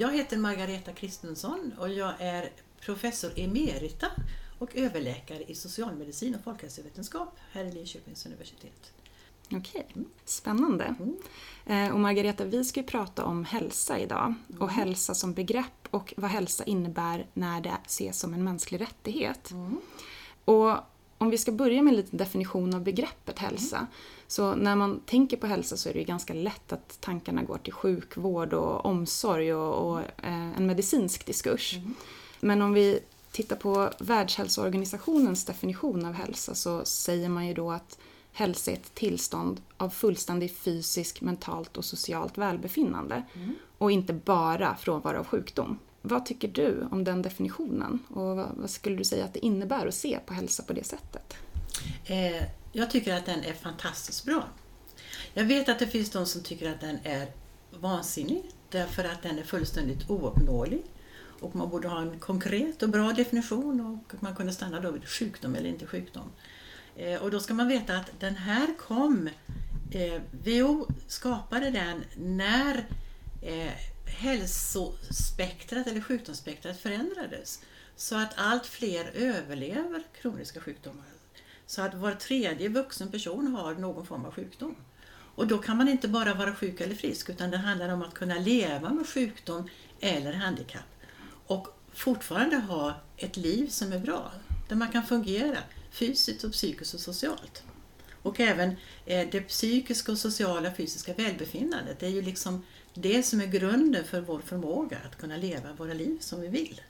Jag 0.00 0.12
heter 0.12 0.36
Margareta 0.36 0.92
Kristensson 0.92 1.72
och 1.78 1.88
jag 1.88 2.12
är 2.18 2.50
professor 2.80 3.30
emerita 3.36 4.06
och 4.58 4.76
överläkare 4.76 5.42
i 5.42 5.54
socialmedicin 5.54 6.34
och 6.34 6.44
folkhälsovetenskap 6.44 7.38
här 7.52 7.64
i 7.64 7.72
Linköpings 7.72 8.26
universitet. 8.26 8.92
Okej, 9.52 9.86
spännande. 10.24 10.94
Mm. 11.66 11.92
Och 11.92 12.00
Margareta, 12.00 12.44
vi 12.44 12.64
ska 12.64 12.80
ju 12.80 12.86
prata 12.86 13.24
om 13.24 13.44
hälsa 13.44 13.98
idag 13.98 14.34
och 14.48 14.62
mm. 14.62 14.74
hälsa 14.74 15.14
som 15.14 15.34
begrepp 15.34 15.88
och 15.90 16.14
vad 16.16 16.30
hälsa 16.30 16.64
innebär 16.64 17.26
när 17.32 17.60
det 17.60 17.76
ses 17.86 18.18
som 18.20 18.34
en 18.34 18.44
mänsklig 18.44 18.80
rättighet. 18.80 19.50
Mm. 19.50 19.80
Och 20.44 20.76
om 21.20 21.30
vi 21.30 21.38
ska 21.38 21.52
börja 21.52 21.82
med 21.82 21.90
en 21.90 21.96
liten 21.96 22.18
definition 22.18 22.74
av 22.74 22.82
begreppet 22.82 23.38
hälsa. 23.38 23.76
Mm. 23.76 23.88
Så 24.26 24.54
när 24.54 24.76
man 24.76 25.00
tänker 25.00 25.36
på 25.36 25.46
hälsa 25.46 25.76
så 25.76 25.88
är 25.88 25.92
det 25.92 25.98
ju 25.98 26.04
ganska 26.04 26.34
lätt 26.34 26.72
att 26.72 27.00
tankarna 27.00 27.42
går 27.42 27.58
till 27.58 27.72
sjukvård 27.72 28.52
och 28.52 28.86
omsorg 28.86 29.54
och, 29.54 29.90
och 29.90 30.00
eh, 30.00 30.56
en 30.56 30.66
medicinsk 30.66 31.26
diskurs. 31.26 31.76
Mm. 31.76 31.94
Men 32.40 32.62
om 32.62 32.72
vi 32.72 33.00
tittar 33.32 33.56
på 33.56 33.90
Världshälsoorganisationens 33.98 35.44
definition 35.44 36.06
av 36.06 36.12
hälsa 36.12 36.54
så 36.54 36.84
säger 36.84 37.28
man 37.28 37.46
ju 37.46 37.54
då 37.54 37.70
att 37.70 37.98
hälsa 38.32 38.70
är 38.70 38.74
ett 38.74 38.94
tillstånd 38.94 39.60
av 39.76 39.90
fullständig 39.90 40.56
fysisk, 40.56 41.20
mentalt 41.20 41.76
och 41.76 41.84
socialt 41.84 42.38
välbefinnande. 42.38 43.22
Mm. 43.34 43.54
Och 43.78 43.90
inte 43.90 44.12
bara 44.12 44.76
frånvaro 44.76 45.18
av 45.18 45.26
sjukdom. 45.26 45.78
Vad 46.02 46.26
tycker 46.26 46.48
du 46.48 46.88
om 46.90 47.04
den 47.04 47.22
definitionen? 47.22 47.98
Och 48.08 48.36
vad 48.36 48.70
skulle 48.70 48.96
du 48.96 49.04
säga 49.04 49.24
att 49.24 49.34
det 49.34 49.46
innebär 49.46 49.86
att 49.86 49.94
se 49.94 50.18
på 50.26 50.34
hälsa 50.34 50.62
på 50.62 50.72
det 50.72 50.84
sättet? 50.84 51.36
Eh, 52.04 52.42
jag 52.72 52.90
tycker 52.90 53.14
att 53.14 53.26
den 53.26 53.44
är 53.44 53.52
fantastiskt 53.52 54.24
bra. 54.24 54.44
Jag 55.34 55.44
vet 55.44 55.68
att 55.68 55.78
det 55.78 55.86
finns 55.86 56.10
de 56.10 56.26
som 56.26 56.42
tycker 56.42 56.70
att 56.70 56.80
den 56.80 56.98
är 57.04 57.26
vansinnig 57.80 58.42
därför 58.68 59.04
att 59.04 59.22
den 59.22 59.38
är 59.38 59.42
fullständigt 59.42 60.10
ouppnåelig. 60.10 60.82
Och 61.40 61.56
man 61.56 61.70
borde 61.70 61.88
ha 61.88 62.00
en 62.00 62.18
konkret 62.18 62.82
och 62.82 62.88
bra 62.88 63.12
definition 63.12 63.80
och 63.80 64.22
man 64.22 64.36
kunde 64.36 64.52
stanna 64.52 64.80
då 64.80 64.90
vid 64.90 65.08
sjukdom 65.08 65.54
eller 65.54 65.68
inte 65.68 65.86
sjukdom. 65.86 66.30
Eh, 66.96 67.22
och 67.22 67.30
då 67.30 67.40
ska 67.40 67.54
man 67.54 67.68
veta 67.68 67.96
att 67.96 68.10
den 68.20 68.36
här 68.36 68.74
kom, 68.78 69.28
eh, 69.90 70.22
WHO 70.30 70.86
skapade 71.06 71.70
den 71.70 72.04
när 72.16 72.86
eh, 73.42 73.72
hälsospektrat 74.10 75.86
eller 75.86 76.00
sjukdomsspektrat 76.00 76.80
förändrades. 76.80 77.60
Så 77.96 78.16
att 78.16 78.32
allt 78.36 78.66
fler 78.66 79.10
överlever 79.14 80.02
kroniska 80.20 80.60
sjukdomar. 80.60 81.04
Så 81.66 81.82
att 81.82 81.94
var 81.94 82.12
tredje 82.12 82.68
vuxen 82.68 83.10
person 83.10 83.46
har 83.46 83.74
någon 83.74 84.06
form 84.06 84.24
av 84.24 84.34
sjukdom. 84.34 84.76
Och 85.34 85.46
då 85.46 85.58
kan 85.58 85.76
man 85.76 85.88
inte 85.88 86.08
bara 86.08 86.34
vara 86.34 86.54
sjuk 86.54 86.80
eller 86.80 86.94
frisk 86.94 87.30
utan 87.30 87.50
det 87.50 87.56
handlar 87.56 87.88
om 87.88 88.02
att 88.02 88.14
kunna 88.14 88.38
leva 88.38 88.90
med 88.90 89.08
sjukdom 89.08 89.68
eller 90.00 90.32
handikapp. 90.32 91.04
Och 91.46 91.68
fortfarande 91.92 92.56
ha 92.56 92.94
ett 93.16 93.36
liv 93.36 93.68
som 93.68 93.92
är 93.92 93.98
bra, 93.98 94.32
där 94.68 94.76
man 94.76 94.92
kan 94.92 95.06
fungera 95.06 95.58
fysiskt 95.90 96.44
och 96.44 96.52
psykiskt 96.52 96.94
och 96.94 97.00
socialt. 97.00 97.62
Och 98.22 98.40
även 98.40 98.76
eh, 99.06 99.28
det 99.30 99.40
psykiska 99.40 100.12
och 100.12 100.18
sociala 100.18 100.74
fysiska 100.74 101.14
välbefinnandet, 101.14 102.00
det 102.00 102.06
är 102.06 102.10
ju 102.10 102.22
liksom 102.22 102.64
det 102.94 103.22
som 103.22 103.40
är 103.40 103.46
grunden 103.46 104.04
för 104.04 104.20
vår 104.20 104.40
förmåga 104.40 104.98
att 105.06 105.18
kunna 105.18 105.36
leva 105.36 105.72
våra 105.72 105.94
liv 105.94 106.18
som 106.20 106.40
vi 106.40 106.48
vill. 106.48 106.80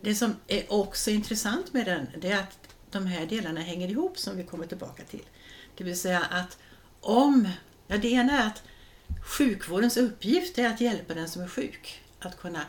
Det 0.00 0.14
som 0.14 0.36
är 0.46 0.72
också 0.72 1.10
intressant 1.10 1.72
med 1.72 1.86
den, 1.86 2.06
det 2.20 2.30
är 2.30 2.40
att 2.40 2.58
de 2.90 3.06
här 3.06 3.26
delarna 3.26 3.60
hänger 3.60 3.88
ihop 3.88 4.18
som 4.18 4.36
vi 4.36 4.44
kommer 4.44 4.66
tillbaka 4.66 5.02
till. 5.04 5.22
Det 5.76 5.84
vill 5.84 5.98
säga 5.98 6.20
att 6.20 6.58
om, 7.00 7.48
ja 7.86 7.96
det 7.96 8.08
ena 8.08 8.42
är 8.42 8.46
att 8.46 8.62
sjukvårdens 9.38 9.96
uppgift 9.96 10.58
är 10.58 10.68
att 10.68 10.80
hjälpa 10.80 11.14
den 11.14 11.28
som 11.28 11.42
är 11.42 11.48
sjuk 11.48 12.02
att 12.18 12.38
kunna, 12.38 12.64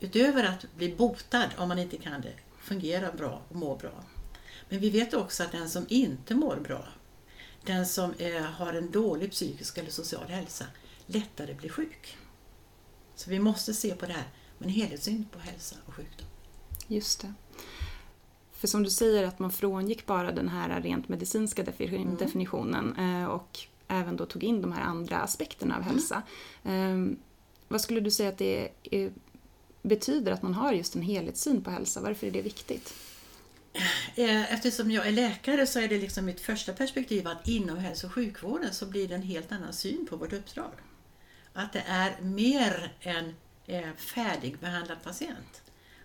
utöver 0.00 0.44
att 0.44 0.74
bli 0.76 0.94
botad 0.94 1.48
om 1.56 1.68
man 1.68 1.78
inte 1.78 1.96
kan 1.96 2.20
det, 2.20 2.34
fungera 2.60 3.12
bra 3.12 3.42
och 3.48 3.56
må 3.56 3.76
bra. 3.76 4.04
Men 4.70 4.80
vi 4.80 4.90
vet 4.90 5.14
också 5.14 5.42
att 5.42 5.52
den 5.52 5.68
som 5.68 5.86
inte 5.88 6.34
mår 6.34 6.56
bra, 6.56 6.84
den 7.64 7.86
som 7.86 8.14
är, 8.18 8.40
har 8.40 8.72
en 8.72 8.90
dålig 8.90 9.30
psykisk 9.30 9.78
eller 9.78 9.90
social 9.90 10.28
hälsa, 10.28 10.64
lättare 11.06 11.54
blir 11.54 11.70
sjuk. 11.70 12.16
Så 13.14 13.30
vi 13.30 13.38
måste 13.38 13.74
se 13.74 13.94
på 13.94 14.06
det 14.06 14.12
här 14.12 14.28
med 14.58 14.66
en 14.66 14.74
helhetssyn 14.74 15.26
på 15.32 15.38
hälsa 15.38 15.76
och 15.86 15.94
sjukdom. 15.94 16.26
Just 16.86 17.20
det. 17.20 17.34
För 18.52 18.68
som 18.68 18.82
du 18.82 18.90
säger 18.90 19.24
att 19.24 19.38
man 19.38 19.52
frångick 19.52 20.06
bara 20.06 20.32
den 20.32 20.48
här 20.48 20.80
rent 20.80 21.08
medicinska 21.08 21.62
mm. 21.62 22.16
definitionen 22.16 22.94
mm. 22.98 23.30
och 23.30 23.58
även 23.88 24.16
då 24.16 24.26
tog 24.26 24.44
in 24.44 24.62
de 24.62 24.72
här 24.72 24.82
andra 24.82 25.20
aspekterna 25.20 25.74
av 25.76 25.82
mm. 25.82 25.92
hälsa. 25.92 26.22
Mm. 26.64 27.18
Vad 27.68 27.80
skulle 27.80 28.00
du 28.00 28.10
säga 28.10 28.28
att 28.28 28.38
det 28.38 28.68
betyder 29.82 30.32
att 30.32 30.42
man 30.42 30.54
har 30.54 30.72
just 30.72 30.96
en 30.96 31.02
helhetssyn 31.02 31.64
på 31.64 31.70
hälsa? 31.70 32.00
Varför 32.00 32.26
är 32.26 32.30
det 32.30 32.42
viktigt? 32.42 32.94
Eh, 34.14 34.52
eftersom 34.52 34.90
jag 34.90 35.06
är 35.06 35.12
läkare 35.12 35.66
så 35.66 35.80
är 35.80 35.88
det 35.88 35.98
liksom 35.98 36.24
mitt 36.24 36.40
första 36.40 36.72
perspektiv 36.72 37.28
att 37.28 37.48
inom 37.48 37.78
hälso 37.78 38.06
och 38.06 38.12
sjukvården 38.12 38.74
så 38.74 38.86
blir 38.86 39.08
det 39.08 39.14
en 39.14 39.22
helt 39.22 39.52
annan 39.52 39.72
syn 39.72 40.06
på 40.10 40.16
vårt 40.16 40.32
uppdrag. 40.32 40.72
Att 41.52 41.72
det 41.72 41.84
är 41.86 42.20
mer 42.20 42.92
än 43.00 43.34
eh, 43.66 43.92
färdigbehandlad 43.96 45.02
patient. 45.02 45.62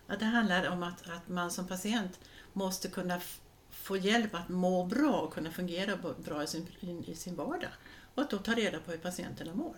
Att 0.08 0.20
det 0.20 0.26
handlar 0.26 0.70
om 0.70 0.84
att, 0.84 1.09
att 1.09 1.30
man 1.30 1.52
som 1.52 1.68
patient 1.68 2.20
måste 2.53 2.88
kunna 2.88 3.22
få 3.72 3.97
hjälp 3.97 4.36
att 4.36 4.50
må 4.50 4.86
bra 4.86 5.22
och 5.22 5.34
kunna 5.34 5.52
fungera 5.52 5.97
bra 6.26 6.44
i 6.44 6.47
sin, 6.47 6.68
i 7.08 7.16
sin 7.16 7.36
vardag. 7.36 7.72
Och 8.16 8.24
att 8.24 8.30
då 8.30 8.38
ta 8.38 8.53
reda 8.53 8.80
på 8.80 8.92
hur 8.92 8.97
patienterna 8.97 9.56
mår. 9.56 9.76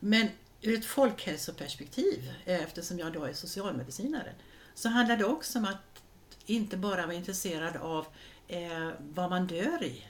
Men 0.00 0.28
ur 0.60 0.78
ett 0.78 0.84
folkhälsoperspektiv, 0.84 2.32
eh, 2.44 2.62
eftersom 2.62 2.98
jag 2.98 3.12
då 3.12 3.24
är 3.24 3.32
socialmedicinare, 3.32 4.34
så 4.74 4.88
handlar 4.88 5.16
det 5.16 5.24
också 5.24 5.58
om 5.58 5.64
att 5.64 6.01
inte 6.46 6.76
bara 6.76 7.06
vara 7.06 7.14
intresserad 7.14 7.76
av 7.76 8.06
eh, 8.48 8.90
vad 9.14 9.30
man 9.30 9.46
dör 9.46 9.82
i, 9.82 10.04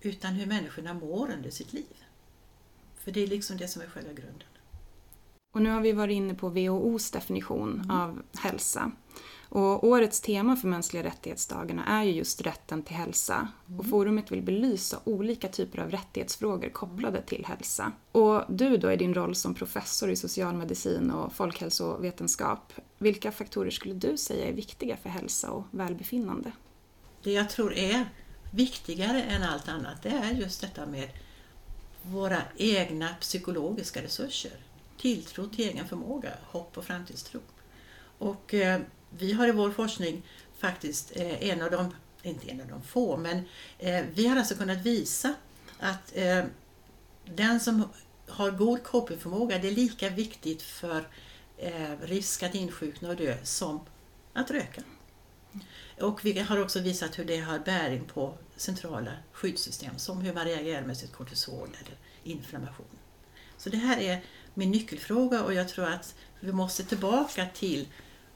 utan 0.00 0.32
hur 0.32 0.46
människorna 0.46 0.94
mår 0.94 1.30
under 1.32 1.50
sitt 1.50 1.72
liv. 1.72 2.04
För 2.96 3.12
det 3.12 3.22
är 3.22 3.26
liksom 3.26 3.56
det 3.56 3.68
som 3.68 3.82
är 3.82 3.86
själva 3.86 4.12
grunden. 4.12 4.48
Och 5.54 5.62
nu 5.62 5.70
har 5.70 5.80
vi 5.80 5.92
varit 5.92 6.14
inne 6.14 6.34
på 6.34 6.48
WHOs 6.48 7.10
definition 7.10 7.74
mm. 7.74 7.90
av 7.90 8.22
hälsa. 8.38 8.92
Och 9.54 9.84
årets 9.84 10.20
tema 10.20 10.56
för 10.56 10.68
mänskliga 10.68 11.02
rättighetsdagarna 11.02 11.84
är 11.86 12.02
ju 12.02 12.12
just 12.12 12.40
rätten 12.40 12.82
till 12.82 12.96
hälsa. 12.96 13.48
Mm. 13.68 13.80
Och 13.80 13.86
forumet 13.86 14.32
vill 14.32 14.42
belysa 14.42 15.00
olika 15.04 15.48
typer 15.48 15.78
av 15.78 15.90
rättighetsfrågor 15.90 16.68
kopplade 16.68 17.22
till 17.22 17.44
hälsa. 17.46 17.92
Och 18.12 18.42
du 18.48 18.76
då 18.76 18.92
i 18.92 18.96
din 18.96 19.14
roll 19.14 19.34
som 19.34 19.54
professor 19.54 20.10
i 20.10 20.16
socialmedicin 20.16 21.10
och 21.10 21.32
folkhälsovetenskap, 21.32 22.72
vilka 22.98 23.32
faktorer 23.32 23.70
skulle 23.70 23.94
du 23.94 24.16
säga 24.16 24.48
är 24.48 24.52
viktiga 24.52 24.96
för 24.96 25.08
hälsa 25.08 25.50
och 25.50 25.64
välbefinnande? 25.70 26.52
Det 27.22 27.32
jag 27.32 27.50
tror 27.50 27.74
är 27.74 28.04
viktigare 28.50 29.22
än 29.22 29.42
allt 29.42 29.68
annat, 29.68 30.02
det 30.02 30.08
är 30.08 30.30
just 30.30 30.60
detta 30.60 30.86
med 30.86 31.08
våra 32.02 32.42
egna 32.56 33.08
psykologiska 33.20 34.02
resurser. 34.02 34.52
Tilltro 34.98 35.46
till 35.48 35.68
egen 35.68 35.88
förmåga, 35.88 36.30
hopp 36.42 36.78
och 36.78 36.84
framtidstro. 36.84 37.40
Och 38.18 38.54
eh, 38.54 38.80
vi 39.18 39.32
har 39.32 39.48
i 39.48 39.52
vår 39.52 39.70
forskning 39.70 40.22
faktiskt 40.58 41.12
eh, 41.16 41.48
en 41.48 41.62
av 41.62 41.70
de, 41.70 41.94
inte 42.22 42.50
en 42.50 42.60
av 42.60 42.68
de 42.68 42.82
få, 42.82 43.16
men 43.16 43.42
eh, 43.78 44.04
vi 44.14 44.26
har 44.26 44.36
alltså 44.36 44.54
kunnat 44.54 44.78
visa 44.78 45.34
att 45.78 46.12
eh, 46.16 46.44
den 47.24 47.60
som 47.60 47.88
har 48.28 48.50
god 48.50 48.82
copingförmåga, 48.82 49.58
det 49.58 49.68
är 49.68 49.72
lika 49.72 50.08
viktigt 50.08 50.62
för 50.62 51.08
eh, 51.58 52.00
risk 52.02 52.42
att 52.42 52.54
insjukna 52.54 53.08
och 53.08 53.16
dö 53.16 53.36
som 53.42 53.80
att 54.32 54.50
röka. 54.50 54.82
Och 56.00 56.24
vi 56.24 56.38
har 56.38 56.62
också 56.62 56.80
visat 56.80 57.18
hur 57.18 57.24
det 57.24 57.38
har 57.38 57.58
bäring 57.58 58.04
på 58.04 58.34
centrala 58.56 59.10
skyddssystem 59.32 59.98
som 59.98 60.20
hur 60.20 60.34
man 60.34 60.44
reagerar 60.44 60.82
med 60.82 60.96
sitt 60.96 61.12
kortisol 61.12 61.68
eller 61.68 61.96
inflammation. 62.22 62.86
Så 63.56 63.70
det 63.70 63.76
här 63.76 63.98
är 63.98 64.24
min 64.54 64.70
nyckelfråga 64.70 65.42
och 65.42 65.54
jag 65.54 65.68
tror 65.68 65.84
att 65.84 66.14
vi 66.40 66.52
måste 66.52 66.84
tillbaka 66.84 67.46
till 67.54 67.88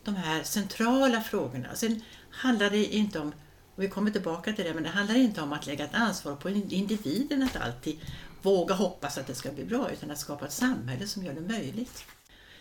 de 0.04 0.16
här 0.16 0.42
centrala 0.42 1.20
frågorna. 1.20 1.74
Sen 1.74 2.02
handlar 2.30 2.70
det 2.70 2.84
inte 2.84 3.20
om, 3.20 3.32
och 3.74 3.82
vi 3.82 3.88
kommer 3.88 4.10
tillbaka 4.10 4.52
till 4.52 4.64
det, 4.64 4.74
men 4.74 4.82
det 4.82 4.88
handlar 4.88 5.14
inte 5.14 5.42
om 5.42 5.52
att 5.52 5.66
lägga 5.66 5.84
ett 5.84 5.94
ansvar 5.94 6.36
på 6.36 6.50
individen 6.50 7.42
att 7.42 7.56
alltid 7.56 8.00
våga 8.42 8.74
hoppas 8.74 9.18
att 9.18 9.26
det 9.26 9.34
ska 9.34 9.52
bli 9.52 9.64
bra, 9.64 9.90
utan 9.90 10.10
att 10.10 10.18
skapa 10.18 10.46
ett 10.46 10.52
samhälle 10.52 11.06
som 11.06 11.24
gör 11.24 11.34
det 11.34 11.40
möjligt. 11.40 12.04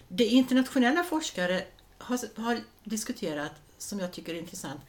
Det 0.07 0.25
internationella 0.25 1.03
forskare 1.03 1.63
har, 1.97 2.41
har 2.41 2.59
diskuterat, 2.83 3.51
som 3.77 3.99
jag 3.99 4.11
tycker 4.11 4.33
är 4.33 4.39
intressant, 4.39 4.81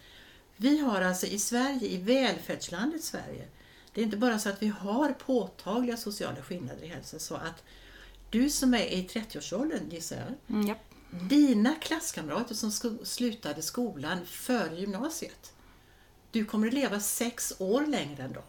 vi 0.56 0.78
har 0.78 1.00
alltså 1.00 1.26
i 1.26 1.38
Sverige, 1.38 1.88
i 1.88 1.96
välfärdslandet 1.96 3.04
Sverige, 3.04 3.48
det 3.94 4.00
är 4.00 4.04
inte 4.04 4.16
bara 4.16 4.38
så 4.38 4.48
att 4.48 4.62
vi 4.62 4.68
har 4.68 5.12
påtagliga 5.12 5.96
sociala 5.96 6.42
skillnader 6.42 6.82
i 6.84 6.86
hälsa, 6.86 7.18
så 7.18 7.34
att 7.34 7.64
du 8.30 8.50
som 8.50 8.74
är 8.74 8.86
i 8.86 9.06
30-årsåldern, 9.06 9.90
gissar 9.90 10.16
jag, 10.16 10.56
mm, 10.56 10.68
ja 10.68 10.74
dina 11.10 11.74
klasskamrater 11.74 12.54
som 12.54 12.72
slutade 13.04 13.62
skolan 13.62 14.26
före 14.26 14.80
gymnasiet, 14.80 15.52
du 16.30 16.44
kommer 16.44 16.66
att 16.66 16.74
leva 16.74 17.00
sex 17.00 17.52
år 17.58 17.86
längre 17.86 18.22
än 18.22 18.32
dem. 18.32 18.42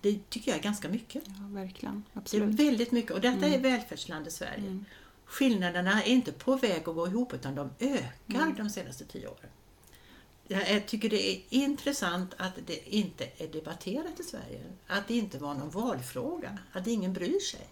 Det 0.00 0.30
tycker 0.30 0.50
jag 0.50 0.58
är 0.58 0.62
ganska 0.62 0.88
mycket. 0.88 1.22
Ja, 1.26 1.32
verkligen. 1.48 2.04
Absolut. 2.12 2.56
Det 2.56 2.62
är 2.62 2.66
väldigt 2.66 2.92
mycket 2.92 3.10
och 3.10 3.20
detta 3.20 3.46
mm. 3.46 3.52
är 3.52 3.58
välfärdslandet 3.58 4.32
Sverige. 4.32 4.66
Mm. 4.66 4.84
skillnaderna 5.24 6.02
är 6.02 6.08
inte 6.08 6.32
på 6.32 6.56
väg 6.56 6.88
att 6.88 6.94
gå 6.94 7.06
ihop 7.06 7.34
utan 7.34 7.54
de 7.54 7.70
ökar 7.78 8.42
mm. 8.42 8.54
de 8.54 8.70
senaste 8.70 9.04
tio 9.04 9.28
åren. 9.28 9.50
Jag 10.48 10.86
tycker 10.86 11.08
det 11.08 11.30
är 11.30 11.42
intressant 11.48 12.34
att 12.36 12.52
det 12.66 12.94
inte 12.94 13.28
är 13.36 13.48
debatterat 13.48 14.20
i 14.20 14.22
Sverige. 14.22 14.60
Att 14.86 15.08
det 15.08 15.14
inte 15.14 15.38
var 15.38 15.54
någon 15.54 15.70
valfråga, 15.70 16.58
att 16.72 16.86
ingen 16.86 17.12
bryr 17.12 17.40
sig. 17.40 17.66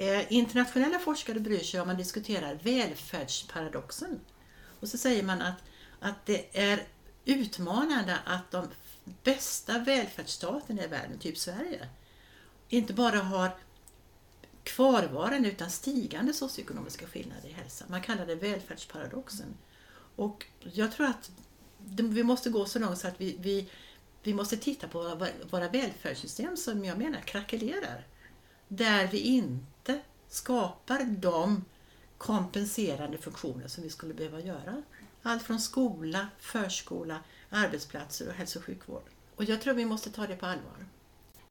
Eh, 0.00 0.32
internationella 0.32 0.98
forskare 0.98 1.40
bryr 1.40 1.58
sig 1.58 1.80
om 1.80 1.86
man 1.86 1.96
diskuterar 1.96 2.58
välfärdsparadoxen. 2.62 4.20
Och 4.80 4.88
så 4.88 4.98
säger 4.98 5.22
man 5.22 5.42
att, 5.42 5.56
att 6.00 6.26
det 6.26 6.58
är 6.58 6.82
utmanande 7.24 8.18
att 8.24 8.50
de 8.50 8.68
bästa 9.22 9.78
välfärdsstaterna 9.78 10.84
i 10.84 10.86
världen, 10.86 11.18
typ 11.18 11.38
Sverige, 11.38 11.88
inte 12.68 12.94
bara 12.94 13.18
har 13.18 13.50
kvarvarande 14.62 15.48
utan 15.48 15.70
stigande 15.70 16.32
socioekonomiska 16.32 17.06
skillnader 17.06 17.48
i 17.48 17.52
hälsa. 17.52 17.84
Man 17.88 18.02
kallar 18.02 18.26
det 18.26 18.34
välfärdsparadoxen. 18.34 19.54
Och 20.16 20.46
jag 20.72 20.92
tror 20.92 21.06
att 21.06 21.30
vi 21.94 22.22
måste 22.22 22.50
gå 22.50 22.64
så 22.66 22.78
långt 22.78 22.98
så 22.98 23.08
att 23.08 23.20
vi, 23.20 23.36
vi, 23.40 23.70
vi 24.22 24.34
måste 24.34 24.56
titta 24.56 24.88
på 24.88 24.98
våra, 25.02 25.28
våra 25.50 25.68
välfärdssystem 25.68 26.56
som 26.56 26.84
jag 26.84 26.98
menar 26.98 27.20
krackelerar. 27.20 28.06
Där 28.68 29.06
vi 29.06 29.18
inte 29.18 29.77
skapar 30.28 31.04
de 31.04 31.64
kompenserande 32.18 33.18
funktioner 33.18 33.68
som 33.68 33.82
vi 33.82 33.90
skulle 33.90 34.14
behöva 34.14 34.40
göra. 34.40 34.82
Allt 35.22 35.42
från 35.42 35.60
skola, 35.60 36.28
förskola, 36.38 37.18
arbetsplatser 37.50 38.28
och 38.28 38.34
hälso 38.34 38.58
och 38.58 38.64
sjukvård. 38.64 39.02
Och 39.36 39.44
jag 39.44 39.60
tror 39.60 39.74
vi 39.74 39.84
måste 39.84 40.10
ta 40.10 40.26
det 40.26 40.36
på 40.36 40.46
allvar. 40.46 40.86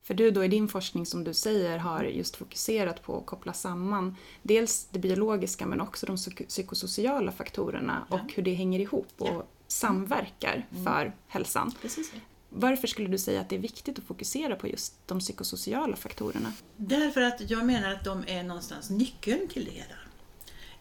För 0.04 0.14
du 0.14 0.32
då 0.32 0.44
i 0.44 0.48
din 0.48 0.68
forskning 0.68 1.06
som 1.06 1.24
du 1.24 1.34
säger 1.34 1.78
har 1.78 2.04
just 2.04 2.36
fokuserat 2.36 3.04
på 3.04 3.18
att 3.18 3.26
koppla 3.26 3.54
samman 3.54 4.16
dels 4.42 4.88
det 4.92 5.00
biologiska 5.00 5.66
men 5.66 5.82
också 5.82 6.06
de 6.06 6.18
psykosociala 6.48 7.32
faktorerna 7.32 8.08
ja. 8.10 8.16
och 8.16 8.34
hur 8.34 8.44
det 8.44 8.54
hänger 8.54 8.80
ihop 8.80 9.08
och 9.18 9.28
ja. 9.28 9.46
samverkar 9.68 10.68
mm. 10.72 10.86
för 10.86 11.16
hälsan. 11.28 11.74
Precis. 11.82 12.12
Varför 12.50 12.88
skulle 12.88 13.08
du 13.08 13.18
säga 13.18 13.42
att 13.42 13.50
det 13.50 13.56
är 13.56 13.60
viktigt 13.60 14.00
att 14.00 14.06
fokusera 14.06 14.56
på 14.56 14.68
just 14.68 14.94
de 15.06 15.20
psykosociala 15.20 15.96
faktorerna? 15.96 16.54
Därför 16.78 17.22
att 17.22 17.50
jag 17.50 17.66
menar 17.66 17.94
att 17.94 18.04
de 18.04 18.24
är 18.28 18.44
någonstans 18.44 18.90
nyckeln 18.90 19.48
till 19.48 19.66
det 19.66 19.72
hela. 19.72 19.98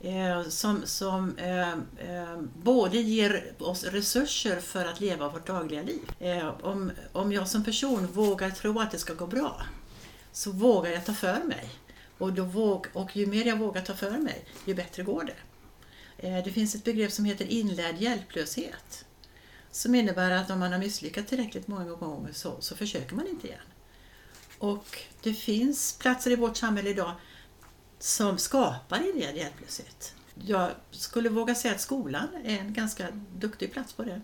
Eh, 0.00 0.48
som, 0.48 0.82
som 0.84 1.38
eh, 1.38 1.72
eh, 1.72 2.40
både 2.62 2.98
ger 2.98 3.52
oss 3.58 3.84
resurser 3.84 4.60
för 4.60 4.84
att 4.84 5.00
leva 5.00 5.28
vårt 5.28 5.46
dagliga 5.46 5.82
liv. 5.82 6.12
Eh, 6.18 6.48
om, 6.62 6.92
om 7.12 7.32
jag 7.32 7.48
som 7.48 7.64
person 7.64 8.06
vågar 8.06 8.50
tro 8.50 8.80
att 8.80 8.90
det 8.90 8.98
ska 8.98 9.14
gå 9.14 9.26
bra, 9.26 9.62
så 10.32 10.52
vågar 10.52 10.90
jag 10.90 11.04
ta 11.04 11.14
för 11.14 11.44
mig. 11.44 11.70
Och, 12.18 12.32
då 12.32 12.44
våg, 12.44 12.86
och 12.92 13.16
ju 13.16 13.26
mer 13.26 13.44
jag 13.44 13.58
vågar 13.58 13.82
ta 13.82 13.94
för 13.94 14.18
mig, 14.18 14.44
ju 14.64 14.74
bättre 14.74 15.02
går 15.02 15.24
det. 15.24 15.36
Eh, 16.18 16.44
det 16.44 16.52
finns 16.52 16.74
ett 16.74 16.84
begrepp 16.84 17.12
som 17.12 17.24
heter 17.24 17.44
inlärd 17.44 17.96
hjälplöshet. 17.98 19.05
Som 19.76 19.94
innebär 19.94 20.30
att 20.30 20.50
om 20.50 20.58
man 20.58 20.72
har 20.72 20.78
misslyckats 20.78 21.28
tillräckligt 21.28 21.68
många 21.68 21.84
gånger 21.84 22.32
så, 22.32 22.56
så 22.60 22.76
försöker 22.76 23.16
man 23.16 23.26
inte 23.26 23.46
igen. 23.46 23.60
Och 24.58 24.98
det 25.22 25.34
finns 25.34 25.98
platser 25.98 26.30
i 26.30 26.36
vårt 26.36 26.56
samhälle 26.56 26.90
idag 26.90 27.12
som 27.98 28.38
skapar 28.38 29.08
inled 29.08 29.36
hjälplöshet. 29.36 30.14
Jag 30.34 30.70
skulle 30.90 31.28
våga 31.28 31.54
säga 31.54 31.74
att 31.74 31.80
skolan 31.80 32.28
är 32.44 32.58
en 32.58 32.72
ganska 32.72 33.08
duktig 33.34 33.72
plats 33.72 33.92
på 33.92 34.02
det. 34.02 34.20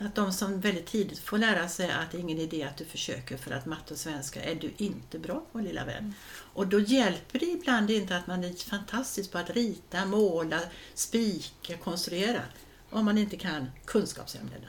Att 0.00 0.14
de 0.14 0.32
som 0.32 0.60
väldigt 0.60 0.86
tidigt 0.86 1.18
får 1.18 1.38
lära 1.38 1.68
sig 1.68 1.90
att 1.90 2.10
det 2.10 2.18
är 2.18 2.20
ingen 2.20 2.38
idé 2.38 2.62
att 2.62 2.76
du 2.76 2.84
försöker 2.84 3.36
för 3.36 3.50
att 3.50 3.66
matte 3.66 3.94
och 3.94 4.00
svenska 4.00 4.42
är 4.42 4.54
du 4.54 4.70
inte 4.76 5.18
bra 5.18 5.42
på 5.52 5.58
lilla 5.58 5.84
vän. 5.84 6.14
Och 6.52 6.66
då 6.66 6.80
hjälper 6.80 7.38
det 7.38 7.46
ibland 7.46 7.90
inte 7.90 8.16
att 8.16 8.26
man 8.26 8.44
är 8.44 8.68
fantastisk 8.70 9.32
på 9.32 9.38
att 9.38 9.50
rita, 9.50 10.06
måla, 10.06 10.60
spika, 10.94 11.76
konstruera 11.76 12.42
om 12.90 13.04
man 13.04 13.18
inte 13.18 13.36
kan 13.36 13.66
kunskapsämnena. 13.84 14.68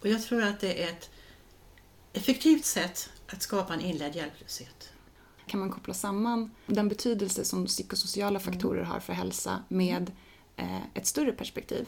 Och 0.00 0.08
jag 0.08 0.22
tror 0.22 0.42
att 0.42 0.60
det 0.60 0.82
är 0.82 0.88
ett 0.88 1.10
effektivt 2.12 2.64
sätt 2.64 3.10
att 3.26 3.42
skapa 3.42 3.74
en 3.74 3.80
inledd 3.80 4.16
hjälplöshet 4.16 4.92
kan 5.52 5.60
man 5.60 5.70
koppla 5.70 5.94
samman 5.94 6.50
den 6.66 6.88
betydelse 6.88 7.44
som 7.44 7.66
psykosociala 7.66 8.40
mm. 8.40 8.52
faktorer 8.52 8.82
har 8.82 9.00
för 9.00 9.12
hälsa 9.12 9.62
med 9.68 10.12
eh, 10.56 10.82
ett 10.94 11.06
större 11.06 11.32
perspektiv? 11.32 11.86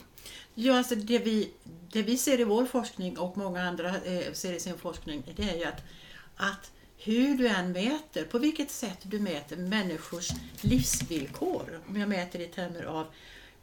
Ja, 0.55 0.79
alltså 0.79 0.94
det 0.94 1.19
vi, 1.19 1.50
det 1.93 2.03
vi 2.03 2.17
ser 2.17 2.41
i 2.41 2.44
vår 2.44 2.67
forskning 2.67 3.19
och 3.19 3.37
många 3.37 3.62
andra 3.62 3.88
eh, 3.88 4.32
ser 4.32 4.53
i 4.53 4.61
sin 4.61 4.79
forskning, 4.79 5.23
det 5.37 5.43
är 5.43 5.56
ju 5.56 5.65
att, 5.65 5.82
att 6.37 6.70
hur 6.97 7.38
du 7.38 7.49
än 7.49 7.73
mäter, 7.73 8.25
på 8.25 8.38
vilket 8.38 8.70
sätt 8.70 8.99
du 9.03 9.20
mäter 9.20 9.56
människors 9.56 10.29
livsvillkor, 10.61 11.81
om 11.88 11.97
jag 11.97 12.09
mäter 12.09 12.41
i 12.41 12.47
termer 12.47 12.82
av 12.85 13.06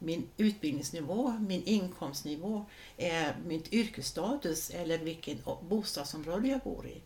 min 0.01 0.29
utbildningsnivå, 0.37 1.31
min 1.39 1.63
inkomstnivå, 1.63 2.65
eh, 2.97 3.27
min 3.45 3.63
yrkesstatus 3.71 4.69
eller 4.69 4.97
vilken 4.97 5.37
bostadsområde 5.69 6.47
jag 6.47 6.59
bor 6.59 6.87
i, 6.87 7.01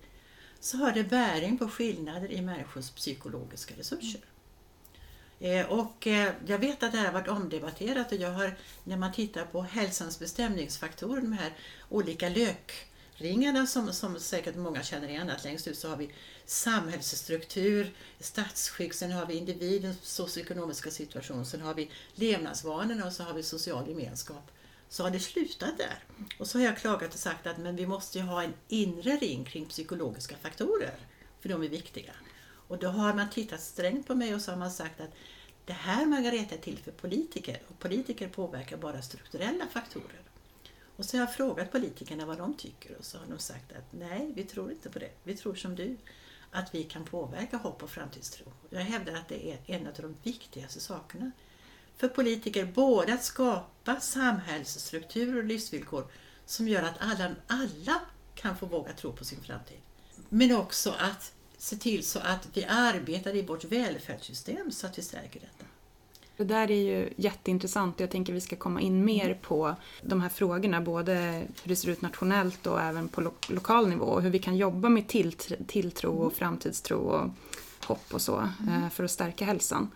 så 0.59 0.77
har 0.77 0.91
det 0.91 1.03
bäring 1.03 1.57
på 1.57 1.69
skillnader 1.69 2.31
i 2.31 2.41
människors 2.41 2.89
psykologiska 2.89 3.75
resurser. 3.77 4.21
Eh, 5.39 5.71
och 5.71 6.07
eh, 6.07 6.33
jag 6.47 6.59
vet 6.59 6.83
att 6.83 6.91
det 6.91 6.97
här 6.97 7.05
har 7.05 7.13
varit 7.13 7.27
omdebatterat 7.27 8.11
och 8.11 8.17
jag 8.17 8.31
har, 8.31 8.57
när 8.83 8.97
man 8.97 9.13
tittar 9.13 9.45
på 9.45 9.61
hälsans 9.61 10.19
bestämningsfaktorer, 10.19 11.21
de 11.21 11.33
här 11.33 11.53
olika 11.89 12.29
ringarna 13.15 13.67
som, 13.67 13.93
som 13.93 14.19
säkert 14.19 14.55
många 14.55 14.83
känner 14.83 15.07
igen, 15.07 15.29
att 15.29 15.43
längst 15.43 15.67
ut 15.67 15.77
så 15.77 15.89
har 15.89 15.97
vi 15.97 16.13
samhällsstruktur, 16.45 17.93
statsskick, 18.19 18.93
sen 18.93 19.11
har 19.11 19.25
vi 19.25 19.33
individens 19.33 19.97
socioekonomiska 20.01 20.91
situation, 20.91 21.45
sen 21.45 21.61
har 21.61 21.73
vi 21.73 21.91
levnadsvanorna 22.15 23.05
och 23.05 23.13
så 23.13 23.23
har 23.23 23.33
vi 23.33 23.43
social 23.43 23.89
gemenskap 23.89 24.51
så 24.89 25.03
har 25.03 25.11
det 25.11 25.19
slutat 25.19 25.77
där. 25.77 26.03
Och 26.39 26.47
så 26.47 26.57
har 26.57 26.65
jag 26.65 26.77
klagat 26.77 27.13
och 27.13 27.19
sagt 27.19 27.47
att 27.47 27.57
men 27.57 27.75
vi 27.75 27.87
måste 27.87 28.21
ha 28.21 28.43
en 28.43 28.53
inre 28.67 29.15
ring 29.15 29.45
kring 29.45 29.65
psykologiska 29.65 30.37
faktorer, 30.37 30.95
för 31.39 31.49
de 31.49 31.63
är 31.63 31.69
viktiga. 31.69 32.13
Och 32.67 32.77
då 32.77 32.87
har 32.87 33.13
man 33.13 33.29
tittat 33.29 33.61
strängt 33.61 34.07
på 34.07 34.15
mig 34.15 34.35
och 34.35 34.41
så 34.41 34.51
har 34.51 34.57
man 34.57 34.71
sagt 34.71 35.01
att 35.01 35.09
det 35.65 35.73
här 35.73 36.05
Margareta 36.05 36.55
är 36.55 36.59
till 36.59 36.77
för 36.77 36.91
politiker 36.91 37.61
och 37.67 37.79
politiker 37.79 38.29
påverkar 38.29 38.77
bara 38.77 39.01
strukturella 39.01 39.67
faktorer. 39.67 40.21
Och 40.97 41.05
så 41.05 41.17
har 41.17 41.21
jag 41.21 41.33
frågat 41.33 41.71
politikerna 41.71 42.25
vad 42.25 42.37
de 42.37 42.53
tycker 42.53 42.97
och 42.97 43.05
så 43.05 43.17
har 43.17 43.25
de 43.25 43.39
sagt 43.39 43.71
att 43.71 43.93
nej, 43.93 44.31
vi 44.35 44.43
tror 44.43 44.71
inte 44.71 44.89
på 44.89 44.99
det. 44.99 45.11
Vi 45.23 45.37
tror 45.37 45.55
som 45.55 45.75
du, 45.75 45.97
att 46.51 46.75
vi 46.75 46.83
kan 46.83 47.05
påverka 47.05 47.57
hopp 47.57 47.83
och 47.83 47.89
framtidstro. 47.89 48.45
Jag 48.69 48.81
hävdar 48.81 49.13
att 49.13 49.27
det 49.27 49.51
är 49.51 49.59
en 49.65 49.87
av 49.87 49.93
de 49.93 50.15
viktigaste 50.23 50.79
sakerna 50.79 51.31
för 51.97 52.07
politiker 52.07 52.65
både 52.65 53.13
att 53.13 53.23
skapa 53.23 53.99
samhällsstrukturer 53.99 55.37
och 55.37 55.43
livsvillkor 55.43 56.07
som 56.45 56.67
gör 56.67 56.83
att 56.83 56.95
alla, 56.99 57.35
alla 57.47 58.01
kan 58.35 58.57
få 58.57 58.65
våga 58.65 58.93
tro 58.93 59.13
på 59.13 59.25
sin 59.25 59.41
framtid. 59.41 59.77
Men 60.29 60.55
också 60.55 60.95
att 60.99 61.33
se 61.57 61.75
till 61.75 62.05
så 62.05 62.19
att 62.19 62.47
vi 62.53 62.65
arbetar 62.65 63.35
i 63.35 63.41
vårt 63.41 63.63
välfärdssystem 63.63 64.71
så 64.71 64.87
att 64.87 64.97
vi 64.97 65.01
stärker 65.01 65.39
detta. 65.39 65.65
Det 66.37 66.43
där 66.43 66.71
är 66.71 66.81
ju 66.81 67.09
jätteintressant 67.15 67.95
och 67.95 68.01
jag 68.01 68.09
tänker 68.09 68.33
att 68.33 68.37
vi 68.37 68.41
ska 68.41 68.55
komma 68.55 68.81
in 68.81 69.05
mer 69.05 69.25
mm. 69.25 69.37
på 69.41 69.75
de 70.01 70.21
här 70.21 70.29
frågorna, 70.29 70.81
både 70.81 71.13
hur 71.63 71.69
det 71.69 71.75
ser 71.75 71.89
ut 71.89 72.01
nationellt 72.01 72.67
och 72.67 72.81
även 72.81 73.07
på 73.07 73.21
lo 73.21 73.31
lokal 73.47 73.87
nivå 73.87 74.05
och 74.05 74.21
hur 74.21 74.29
vi 74.29 74.39
kan 74.39 74.57
jobba 74.57 74.89
med 74.89 75.07
tilltro 75.67 76.11
och 76.11 76.21
mm. 76.21 76.35
framtidstro 76.35 76.97
och 76.97 77.29
hopp 77.87 78.13
och 78.13 78.21
så 78.21 78.37
mm. 78.37 78.83
Eh, 78.83 78.89
för 78.89 79.03
att 79.03 79.11
stärka 79.11 79.45
hälsan. 79.45 79.91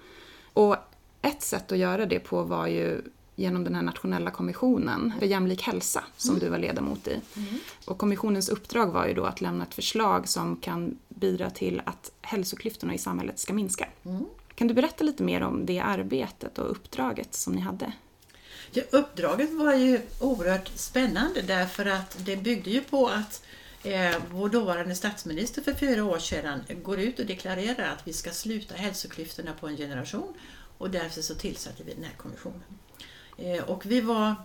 Och 0.54 0.76
ett 1.22 1.42
sätt 1.42 1.72
att 1.72 1.78
göra 1.78 2.06
det 2.06 2.20
på 2.20 2.44
var 2.44 2.68
ju 2.68 3.02
genom 3.36 3.64
den 3.64 3.76
här 3.76 3.82
nationella 3.82 4.32
kommissionen 4.32 5.14
för 5.20 5.26
jämlik 5.26 5.62
hälsa 5.62 6.04
som 6.18 6.30
mm. 6.30 6.40
du 6.40 6.50
var 6.50 6.58
ledamot 6.58 7.08
i. 7.08 7.22
Mm. 7.36 7.60
Och 7.86 7.98
kommissionens 7.98 8.50
uppdrag 8.50 8.88
var 8.88 9.08
ju 9.08 9.14
då 9.14 9.24
att 9.24 9.42
lämna 9.42 9.64
ett 9.64 9.74
förslag 9.74 10.28
som 10.28 10.56
kan 10.56 10.98
bidra 11.10 11.50
till 11.50 11.82
att 11.86 12.12
hälsoklyftorna 12.22 12.94
i 12.94 12.98
samhället 12.98 13.40
ska 13.40 13.54
minska. 13.54 13.88
Kan 14.60 14.68
du 14.68 14.74
berätta 14.74 15.04
lite 15.04 15.24
mer 15.24 15.44
om 15.44 15.66
det 15.66 15.80
arbetet 15.80 16.58
och 16.60 16.72
uppdraget 16.72 17.34
som 17.34 17.54
ni 17.54 17.62
hade? 17.62 17.94
Ja, 18.72 18.84
uppdraget 18.92 19.54
var 19.54 19.74
ju 19.74 20.02
oerhört 20.22 20.68
spännande 20.76 21.42
därför 21.42 21.86
att 21.86 22.18
det 22.26 22.36
byggde 22.36 22.70
ju 22.70 22.82
på 22.82 23.08
att 23.08 23.44
eh, 23.84 24.16
vår 24.32 24.50
dåvarande 24.50 24.96
statsminister 24.96 25.62
för 25.62 25.74
fyra 25.74 26.04
år 26.04 26.20
sedan 26.20 26.64
går 26.84 27.00
ut 27.00 27.20
och 27.20 27.26
deklarerar 27.26 27.94
att 27.94 28.08
vi 28.08 28.14
ska 28.14 28.32
sluta 28.32 28.76
hälsoklyftorna 28.76 29.54
på 29.60 29.68
en 29.68 29.78
generation 29.78 30.34
och 30.78 30.90
därför 30.90 31.22
så 31.22 31.36
tillsatte 31.36 31.84
vi 31.84 31.94
den 31.94 32.04
här 32.04 32.16
kommissionen. 32.18 32.64
Eh, 33.38 33.64
och 33.64 33.86
vi 33.86 34.02
var 34.02 34.36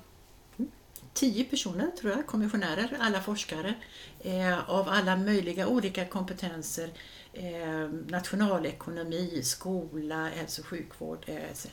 mm, 0.58 0.70
tio 1.12 1.44
personer, 1.44 1.90
tror 2.00 2.12
jag, 2.12 2.26
kommissionärer, 2.26 2.96
alla 3.00 3.22
forskare 3.22 3.74
eh, 4.20 4.70
av 4.70 4.88
alla 4.88 5.16
möjliga 5.16 5.66
olika 5.66 6.06
kompetenser. 6.06 6.90
Eh, 7.36 7.88
nationalekonomi, 8.08 9.42
skola, 9.42 10.28
hälso 10.28 10.62
och 10.62 10.68
sjukvård 10.68 11.24
eh, 11.26 11.50
etc. 11.50 11.66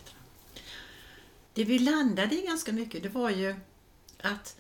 Det 1.54 1.64
vi 1.64 1.80
landade 1.80 2.36
i 2.36 2.42
ganska 2.42 2.72
mycket, 2.72 3.04
det 3.04 3.10
var 3.10 3.30
ju 3.30 3.56
att 4.22 4.56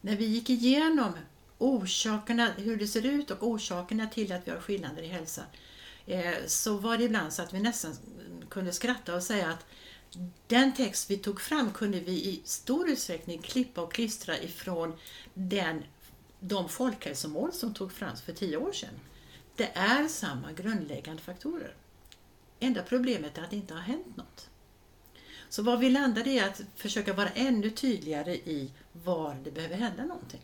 när 0.00 0.16
vi 0.16 0.24
gick 0.24 0.50
igenom 0.50 1.12
orsakerna, 1.58 2.52
hur 2.56 2.76
det 2.76 2.86
ser 2.86 3.06
ut 3.06 3.30
och 3.30 3.42
orsakerna 3.42 4.06
till 4.06 4.32
att 4.32 4.46
vi 4.46 4.50
har 4.50 4.60
skillnader 4.60 5.02
i 5.02 5.06
hälsa, 5.06 5.42
eh, 6.06 6.34
så 6.46 6.76
var 6.76 6.98
det 6.98 7.04
ibland 7.04 7.32
så 7.32 7.42
att 7.42 7.54
vi 7.54 7.60
nästan 7.60 7.96
kunde 8.48 8.72
skratta 8.72 9.14
och 9.14 9.22
säga 9.22 9.48
att 9.48 9.66
den 10.46 10.74
text 10.74 11.10
vi 11.10 11.16
tog 11.16 11.40
fram 11.40 11.72
kunde 11.72 12.00
vi 12.00 12.12
i 12.12 12.40
stor 12.44 12.90
utsträckning 12.90 13.42
klippa 13.42 13.80
och 13.80 13.92
klistra 13.92 14.38
ifrån 14.38 14.98
den, 15.34 15.84
de 16.40 16.68
folkhälsomål 16.68 17.52
som 17.52 17.74
tog 17.74 17.92
fram 17.92 18.16
för 18.16 18.32
tio 18.32 18.56
år 18.56 18.72
sedan. 18.72 18.94
Det 19.60 19.70
är 19.74 20.08
samma 20.08 20.52
grundläggande 20.52 21.22
faktorer. 21.22 21.74
Enda 22.60 22.82
problemet 22.82 23.38
är 23.38 23.42
att 23.42 23.50
det 23.50 23.56
inte 23.56 23.74
har 23.74 23.80
hänt 23.80 24.16
något. 24.16 24.50
Så 25.48 25.62
vad 25.62 25.78
vi 25.78 25.90
landade 25.90 26.30
är 26.30 26.48
att 26.48 26.60
försöka 26.76 27.12
vara 27.12 27.28
ännu 27.28 27.70
tydligare 27.70 28.34
i 28.34 28.70
var 28.92 29.34
det 29.44 29.50
behöver 29.50 29.76
hända 29.76 30.04
någonting. 30.04 30.40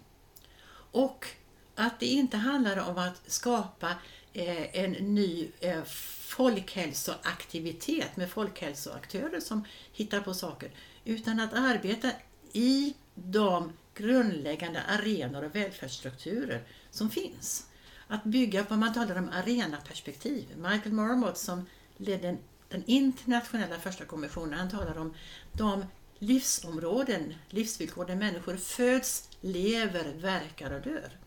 Och 0.91 1.27
att 1.75 2.01
det 2.01 2.07
inte 2.07 2.37
handlar 2.37 2.91
om 2.91 2.99
att 2.99 3.31
skapa 3.31 3.95
eh, 4.33 4.77
en 4.85 4.93
ny 4.93 5.49
eh, 5.61 5.85
folkhälsoaktivitet 6.21 8.17
med 8.17 8.31
folkhälsoaktörer 8.31 9.41
som 9.41 9.65
hittar 9.93 10.21
på 10.21 10.35
saker, 10.35 10.71
utan 11.05 11.41
att 11.41 11.53
arbeta 11.53 12.11
i 12.53 12.95
de 13.15 13.73
grundläggande 13.95 14.83
arenor 14.83 15.45
och 15.45 15.55
välfärdsstrukturer 15.55 16.63
som 16.91 17.11
finns. 17.11 17.66
Att 18.09 18.25
bygga 18.25 18.65
på, 18.65 18.77
man 18.77 18.95
talar 18.95 19.19
om 19.19 19.29
arenaperspektiv. 19.29 20.57
Michael 20.57 20.93
Marmot 20.93 21.39
som 21.39 21.67
ledde 21.97 22.37
den 22.69 22.83
internationella 22.87 23.79
första 23.79 24.05
kommissionen, 24.05 24.59
han 24.59 24.71
talar 24.71 24.99
om 24.99 25.15
de 25.53 25.85
livsområden, 26.19 27.35
livsvillkor 27.49 28.05
där 28.05 28.17
människor 28.17 28.57
föds, 28.57 29.29
lever, 29.41 30.13
verkar 30.15 30.71
och 30.71 30.81
dör. 30.81 31.19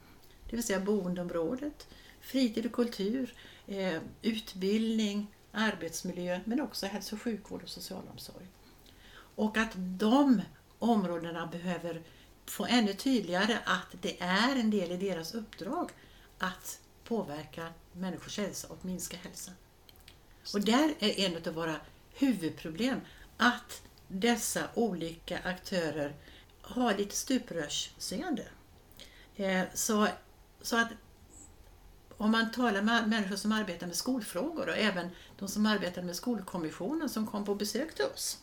Det 0.49 0.55
vill 0.55 0.65
säga 0.65 0.79
boendeområdet, 0.79 1.87
fritid 2.21 2.65
och 2.65 2.71
kultur, 2.71 3.33
eh, 3.67 4.01
utbildning, 4.21 5.27
arbetsmiljö 5.51 6.39
men 6.45 6.61
också 6.61 6.85
hälso 6.85 7.15
och 7.15 7.21
sjukvård 7.21 7.63
och 7.63 7.69
socialomsorg. 7.69 8.45
Och 9.35 9.57
att 9.57 9.71
de 9.75 10.41
områdena 10.79 11.47
behöver 11.47 12.01
få 12.45 12.65
ännu 12.65 12.93
tydligare 12.93 13.57
att 13.65 13.95
det 14.01 14.21
är 14.21 14.55
en 14.55 14.69
del 14.69 14.91
i 14.91 14.97
deras 14.97 15.33
uppdrag 15.33 15.91
att 16.39 16.79
påverka 17.03 17.67
människors 17.93 18.37
hälsa 18.37 18.67
och 18.67 18.85
minska 18.85 19.17
hälsan. 19.17 19.53
Och 20.53 20.61
där 20.61 20.93
är 20.99 21.19
en 21.19 21.47
av 21.47 21.53
våra 21.53 21.75
huvudproblem 22.13 23.01
att 23.37 23.81
dessa 24.07 24.63
olika 24.73 25.39
aktörer 25.39 26.15
har 26.61 26.93
lite 26.93 27.15
stuprörsseende. 27.15 28.47
Eh, 29.35 29.63
så, 29.73 30.07
så 30.61 30.77
att 30.77 30.87
om 32.17 32.31
man 32.31 32.51
talar 32.51 32.81
med 32.81 33.09
människor 33.09 33.35
som 33.35 33.51
arbetar 33.51 33.87
med 33.87 33.95
skolfrågor 33.95 34.69
och 34.69 34.77
även 34.77 35.09
de 35.39 35.47
som 35.47 35.65
arbetar 35.65 36.01
med 36.01 36.15
Skolkommissionen 36.15 37.09
som 37.09 37.27
kom 37.27 37.45
på 37.45 37.55
besök 37.55 37.95
till 37.95 38.05
oss. 38.05 38.37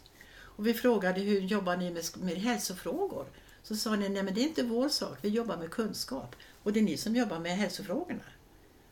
Och 0.56 0.66
vi 0.66 0.74
frågade 0.74 1.20
hur 1.20 1.40
jobbar 1.40 1.76
ni 1.76 1.90
med, 1.90 2.04
med 2.16 2.36
hälsofrågor? 2.36 3.26
Så 3.66 3.76
sa 3.76 3.96
ni, 3.96 4.08
nej 4.08 4.22
men 4.22 4.34
det 4.34 4.40
är 4.40 4.48
inte 4.48 4.62
vår 4.62 4.88
sak, 4.88 5.18
vi 5.20 5.28
jobbar 5.28 5.56
med 5.56 5.70
kunskap. 5.70 6.36
Och 6.62 6.72
det 6.72 6.80
är 6.80 6.84
ni 6.84 6.96
som 6.96 7.16
jobbar 7.16 7.38
med 7.38 7.56
hälsofrågorna. 7.56 8.22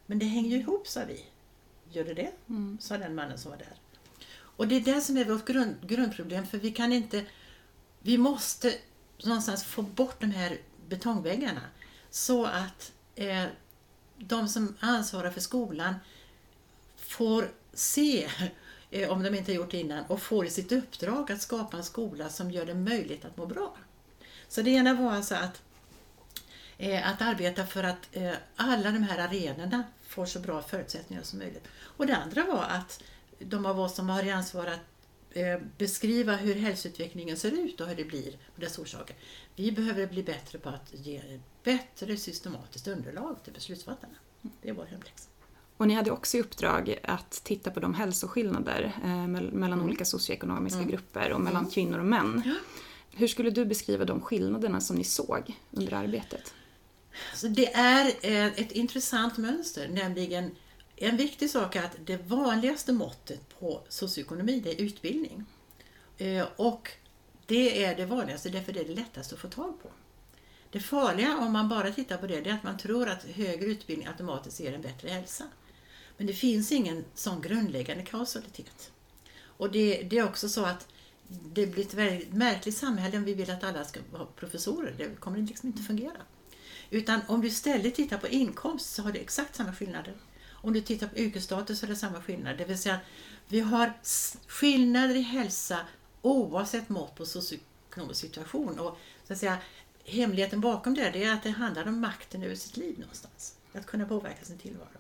Men 0.07 0.19
det 0.19 0.27
hänger 0.27 0.51
ju 0.51 0.57
ihop, 0.57 0.89
sa 0.89 1.05
vi. 1.05 1.25
Gör 1.91 2.05
det 2.05 2.15
det? 2.15 2.33
Mm. 2.49 2.79
Sa 2.81 2.99
den 2.99 3.15
mannen 3.15 3.39
som 3.39 3.51
var 3.51 3.59
där. 3.59 3.75
Och 4.35 4.69
det 4.69 4.75
är 4.75 4.81
det 4.81 5.01
som 5.01 5.17
är 5.17 5.25
vårt 5.25 5.45
grund, 5.45 5.75
grundproblem, 5.83 6.47
för 6.47 6.59
vi 6.59 6.73
kan 6.73 6.93
inte... 6.93 7.25
Vi 7.99 8.19
måste 8.19 8.75
någonstans 9.25 9.65
få 9.65 9.83
bort 9.83 10.21
de 10.21 10.27
här 10.27 10.59
betongväggarna 10.89 11.63
så 12.11 12.45
att 12.45 12.93
eh, 13.15 13.45
de 14.19 14.49
som 14.49 14.77
ansvarar 14.81 15.31
för 15.31 15.41
skolan 15.41 15.95
får 16.97 17.51
se, 17.73 18.29
eh, 18.91 19.11
om 19.11 19.23
de 19.23 19.35
inte 19.35 19.53
har 19.53 19.57
gjort 19.57 19.71
det 19.71 19.81
innan, 19.81 20.05
och 20.05 20.21
får 20.21 20.47
i 20.47 20.51
sitt 20.51 20.73
uppdrag 20.73 21.33
att 21.33 21.43
skapa 21.43 21.77
en 21.77 21.85
skola 21.85 22.29
som 22.29 22.51
gör 22.51 22.67
det 22.67 22.75
möjligt 22.75 23.25
att 23.25 23.37
må 23.37 23.47
bra. 23.47 23.77
Så 24.55 24.63
det 24.63 24.71
ena 24.71 24.95
var 24.95 25.13
alltså 25.13 25.35
att, 25.35 25.63
eh, 26.79 27.09
att 27.09 27.23
arbeta 27.23 27.67
för 27.67 27.85
att 27.85 28.09
eh, 28.13 28.33
alla 28.57 28.91
de 28.91 29.03
här 29.03 29.19
arenorna 29.19 29.85
får 30.03 30.27
så 30.27 30.41
bra 30.41 30.63
förutsättningar 30.63 31.23
som 31.23 31.39
möjligt. 31.39 31.69
Och 31.79 32.07
det 32.07 32.17
andra 32.17 32.45
var 32.45 32.63
att 32.63 33.03
de 33.39 33.67
av 33.67 33.81
oss 33.81 33.95
som 33.95 34.09
har 34.09 34.23
i 34.23 34.31
ansvar 34.31 34.67
att 34.67 34.81
beskriva 35.79 36.37
hur 36.37 36.55
hälsoutvecklingen 36.55 37.37
ser 37.37 37.51
ut 37.51 37.81
och 37.81 37.87
hur 37.87 37.95
det 37.95 38.05
blir 38.05 38.39
och 38.55 38.61
dess 38.61 38.79
orsaker. 38.79 39.17
Vi 39.57 39.73
behöver 39.73 40.07
bli 40.07 40.23
bättre 40.23 40.59
på 40.59 40.69
att 40.69 40.91
ge 40.93 41.41
bättre 41.63 42.17
systematiskt 42.17 42.89
underlag 42.89 43.37
till 43.45 43.53
beslutsfattarna. 43.53 44.15
Det 44.63 44.69
är 44.69 44.73
vår 44.73 44.85
hemläxa. 44.85 45.29
Och 45.77 45.89
ni 45.89 45.95
hade 45.95 46.11
också 46.11 46.37
i 46.37 46.41
uppdrag 46.41 46.99
att 47.03 47.31
titta 47.31 47.71
på 47.71 47.81
de 47.81 47.95
hälsoskillnader 47.95 48.93
eh, 49.05 49.27
mellan 49.27 49.73
mm. 49.73 49.85
olika 49.85 50.05
socioekonomiska 50.05 50.79
mm. 50.79 50.91
grupper 50.91 51.33
och 51.33 51.41
mellan 51.41 51.63
mm. 51.63 51.71
kvinnor 51.71 51.99
och 51.99 52.07
män. 52.07 52.43
Ja. 52.47 52.55
Hur 53.17 53.29
skulle 53.29 53.51
du 53.51 53.65
beskriva 53.65 54.05
de 54.05 54.21
skillnaderna 54.21 54.81
som 54.81 54.97
ni 54.97 55.05
såg 55.05 55.55
under 55.71 55.93
arbetet? 55.93 56.55
Så 57.35 57.49
det 57.49 57.75
är 57.75 58.07
eh, 58.07 58.47
ett 58.47 58.73
intressant 58.73 59.37
mönster, 59.37 59.89
nämligen 59.89 60.51
en 60.97 61.17
viktig 61.17 61.51
sak 61.51 61.77
är 61.77 61.83
att 61.83 61.97
det 62.07 62.17
vanligaste 62.17 62.93
måttet 62.93 63.59
på 63.59 63.81
socioekonomi 63.89 64.61
det 64.61 64.73
är 64.73 64.85
utbildning. 64.85 65.45
Eh, 66.19 66.47
och 66.57 66.91
det 67.47 67.85
är 67.85 67.97
det 67.97 68.07
vanligaste 68.07 68.49
därför 68.49 68.73
det 68.73 68.81
är 68.81 68.85
det 68.85 68.95
lättaste 68.95 69.35
att 69.35 69.41
få 69.41 69.49
tag 69.49 69.83
på. 69.83 69.89
Det 70.71 70.81
farliga 70.81 71.39
om 71.39 71.53
man 71.53 71.69
bara 71.69 71.91
tittar 71.91 72.17
på 72.17 72.27
det, 72.27 72.41
det 72.41 72.51
är 72.51 72.55
att 72.55 72.63
man 72.63 72.79
tror 72.79 73.09
att 73.09 73.25
högre 73.25 73.67
utbildning 73.67 74.09
automatiskt 74.09 74.61
ger 74.61 74.73
en 74.73 74.83
bättre 74.83 75.09
hälsa. 75.09 75.45
Men 76.17 76.27
det 76.27 76.33
finns 76.33 76.73
ingen 76.73 77.05
sån 77.15 77.41
grundläggande 77.41 78.05
kausalitet. 78.05 78.91
Och 79.43 79.71
det, 79.71 80.03
det 80.03 80.19
är 80.19 80.25
också 80.25 80.49
så 80.49 80.65
att 80.65 80.89
det 81.29 81.67
blir 81.67 81.85
ett 81.85 81.95
väldigt 81.95 82.33
märkligt 82.33 82.77
samhälle 82.77 83.17
om 83.17 83.25
vi 83.25 83.35
vill 83.35 83.51
att 83.51 83.65
alla 83.65 83.85
ska 83.85 84.01
vara 84.13 84.27
professorer. 84.27 84.95
Det 84.99 85.21
kommer 85.21 85.39
liksom 85.39 85.67
inte 85.67 85.83
fungera. 85.83 86.17
Utan 86.91 87.21
om 87.29 87.41
du 87.41 87.49
istället 87.49 87.95
tittar 87.95 88.19
på 88.19 88.29
inkomst 88.29 88.95
så 88.95 89.03
har 89.03 89.13
du 89.13 89.19
exakt 89.19 89.55
samma 89.55 89.75
skillnader. 89.75 90.15
Om 90.51 90.73
du 90.73 90.81
tittar 90.81 91.07
på 91.07 91.19
yrkesstatus 91.19 91.79
så 91.79 91.87
är 91.87 91.91
det 91.91 91.97
samma 91.97 92.23
skillnad. 92.23 92.59
Det 92.59 92.65
vill 92.65 92.79
säga, 92.79 93.01
vi 93.49 93.61
har 93.61 93.93
skillnader 94.47 95.15
i 95.15 95.23
hälsa 95.23 95.81
oavsett 96.23 96.89
mått 96.89 97.15
på 97.15 97.27
socioekonomisk 97.27 98.21
situation. 98.21 98.79
Och 98.79 98.99
så 99.27 99.33
att 99.33 99.39
säga, 99.39 99.59
hemligheten 100.05 100.61
bakom 100.61 100.95
det, 100.95 101.25
är 101.25 101.33
att 101.33 101.43
det 101.43 101.51
handlar 101.51 101.89
om 101.89 102.01
makten 102.01 102.43
över 102.43 102.55
sitt 102.55 102.77
liv 102.77 102.99
någonstans. 102.99 103.55
Att 103.73 103.87
kunna 103.87 104.07
påverka 104.07 104.45
sin 104.45 104.59
tillvaro. 104.59 104.99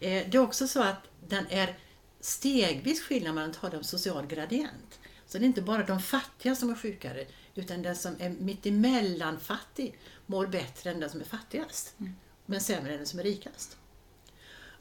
Eh, 0.00 0.30
det 0.30 0.34
är 0.34 0.38
också 0.38 0.68
så 0.68 0.82
att 0.82 1.08
den 1.28 1.46
är 1.50 1.78
stegvis 2.20 3.02
skillnad 3.02 3.34
man 3.34 3.52
talar 3.52 3.78
om 3.78 3.84
social 3.84 4.26
gradient. 4.26 4.98
Så 5.32 5.38
det 5.38 5.44
är 5.44 5.46
inte 5.46 5.62
bara 5.62 5.82
de 5.82 6.00
fattiga 6.00 6.54
som 6.54 6.70
är 6.70 6.74
sjukare, 6.74 7.26
utan 7.54 7.82
den 7.82 7.96
som 7.96 8.16
är 8.18 8.30
mittemellan 8.30 9.40
fattig 9.40 9.98
mår 10.26 10.46
bättre 10.46 10.90
än 10.90 11.00
den 11.00 11.10
som 11.10 11.20
är 11.20 11.24
fattigast, 11.24 11.94
mm. 12.00 12.16
men 12.46 12.60
sämre 12.60 12.92
än 12.92 12.98
den 12.98 13.06
som 13.06 13.18
är 13.18 13.22
rikast. 13.22 13.76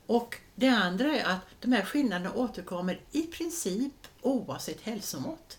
Och 0.05 0.37
det 0.55 0.67
andra 0.67 1.15
är 1.15 1.23
att 1.23 1.41
de 1.59 1.71
här 1.71 1.85
skillnaderna 1.85 2.33
återkommer 2.33 3.01
i 3.11 3.21
princip 3.21 4.07
oavsett 4.21 4.81
hälsomått 4.81 5.57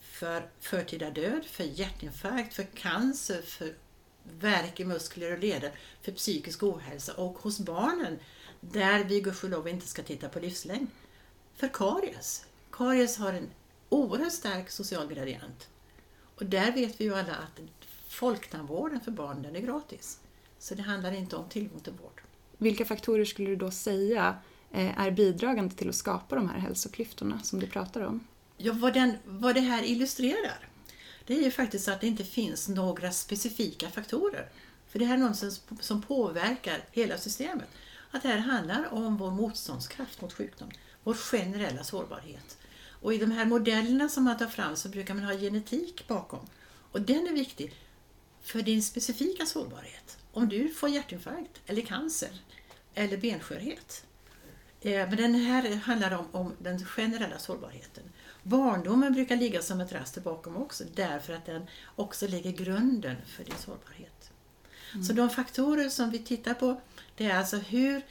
för 0.00 0.50
förtida 0.60 1.10
död, 1.10 1.44
för 1.44 1.64
hjärtinfarkt, 1.64 2.54
för 2.54 2.62
cancer, 2.62 3.42
för 3.42 3.74
värk 4.22 4.80
i 4.80 4.84
muskler 4.84 5.32
och 5.32 5.38
leder, 5.38 5.72
för 6.02 6.12
psykisk 6.12 6.62
ohälsa 6.62 7.14
och 7.14 7.38
hos 7.38 7.58
barnen 7.58 8.18
där 8.60 9.04
vi 9.04 9.20
gudskelov 9.20 9.68
inte 9.68 9.86
ska 9.86 10.02
titta 10.02 10.28
på 10.28 10.40
livslängd. 10.40 10.88
För 11.56 11.68
karies. 11.68 12.44
Karies 12.70 13.16
har 13.16 13.32
en 13.32 13.50
oerhört 13.88 14.32
stark 14.32 14.70
social 14.70 15.08
gradient. 15.08 15.68
Och 16.36 16.46
där 16.46 16.72
vet 16.72 17.00
vi 17.00 17.04
ju 17.04 17.14
alla 17.14 17.34
att 17.34 17.60
folktandvården 18.08 19.00
för 19.00 19.10
barn 19.10 19.42
den 19.42 19.56
är 19.56 19.60
gratis. 19.60 20.18
Så 20.58 20.74
det 20.74 20.82
handlar 20.82 21.12
inte 21.12 21.36
om 21.36 21.48
tillgång 21.48 21.80
till 21.80 21.92
vård. 21.92 22.22
Vilka 22.58 22.84
faktorer 22.84 23.24
skulle 23.24 23.50
du 23.50 23.56
då 23.56 23.70
säga 23.70 24.36
eh, 24.72 25.00
är 25.00 25.10
bidragande 25.10 25.74
till 25.74 25.88
att 25.88 25.94
skapa 25.94 26.34
de 26.34 26.48
här 26.48 26.58
hälsoklyftorna 26.58 27.40
som 27.42 27.60
du 27.60 27.66
pratar 27.66 28.00
om? 28.00 28.26
Ja, 28.56 28.72
vad, 28.72 28.94
den, 28.94 29.16
vad 29.24 29.54
det 29.54 29.60
här 29.60 29.82
illustrerar, 29.82 30.68
det 31.26 31.34
är 31.34 31.42
ju 31.42 31.50
faktiskt 31.50 31.88
att 31.88 32.00
det 32.00 32.06
inte 32.06 32.24
finns 32.24 32.68
några 32.68 33.10
specifika 33.10 33.90
faktorer. 33.90 34.48
För 34.88 34.98
det 34.98 35.04
här 35.04 35.14
är 35.14 35.18
något 35.18 35.60
som 35.80 36.02
påverkar 36.02 36.84
hela 36.92 37.18
systemet. 37.18 37.68
Att 38.10 38.22
det 38.22 38.28
här 38.28 38.38
handlar 38.38 38.94
om 38.94 39.16
vår 39.16 39.30
motståndskraft 39.30 40.20
mot 40.20 40.32
sjukdom, 40.32 40.70
vår 41.04 41.14
generella 41.14 41.84
sårbarhet. 41.84 42.58
Och 43.04 43.14
i 43.14 43.18
de 43.18 43.30
här 43.30 43.44
modellerna 43.44 44.08
som 44.08 44.24
man 44.24 44.38
tar 44.38 44.46
fram 44.46 44.76
så 44.76 44.88
brukar 44.88 45.14
man 45.14 45.24
ha 45.24 45.32
genetik 45.32 46.08
bakom. 46.08 46.46
Och 46.92 47.00
den 47.00 47.26
är 47.26 47.32
viktig 47.32 47.74
för 48.42 48.62
din 48.62 48.82
specifika 48.82 49.46
sårbarhet. 49.46 50.18
Om 50.32 50.48
du 50.48 50.68
får 50.68 50.88
hjärtinfarkt 50.88 51.60
eller 51.66 51.82
cancer 51.82 52.42
eller 52.94 53.16
benskörhet. 53.16 54.04
Eh, 54.80 55.08
men 55.08 55.16
den 55.16 55.34
här 55.34 55.74
handlar 55.74 56.18
om, 56.18 56.26
om 56.32 56.52
den 56.58 56.84
generella 56.84 57.38
sårbarheten. 57.38 58.04
Barndomen 58.42 59.12
brukar 59.12 59.36
ligga 59.36 59.62
som 59.62 59.80
ett 59.80 59.92
raster 59.92 60.20
bakom 60.20 60.56
också 60.56 60.84
därför 60.94 61.32
att 61.32 61.46
den 61.46 61.66
också 61.96 62.26
lägger 62.26 62.52
grunden 62.52 63.16
för 63.26 63.44
din 63.44 63.58
sårbarhet. 63.58 64.30
Mm. 64.92 65.04
Så 65.04 65.12
de 65.12 65.30
faktorer 65.30 65.88
som 65.88 66.10
vi 66.10 66.18
tittar 66.18 66.54
på 66.54 66.80
det 67.16 67.26
är 67.26 67.38
alltså 67.38 67.56
hur 67.56 68.02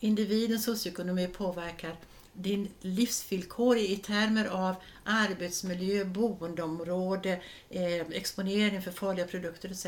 individens 0.00 0.64
socioekonomi 0.64 1.26
påverkar 1.26 1.96
din 2.32 2.68
livsvillkor 2.80 3.76
i 3.76 3.96
termer 3.96 4.44
av 4.44 4.74
arbetsmiljö, 5.04 6.04
boendeområde, 6.04 7.42
eh, 7.70 8.00
exponering 8.10 8.82
för 8.82 8.90
farliga 8.90 9.26
produkter 9.26 9.68
etc. 9.68 9.86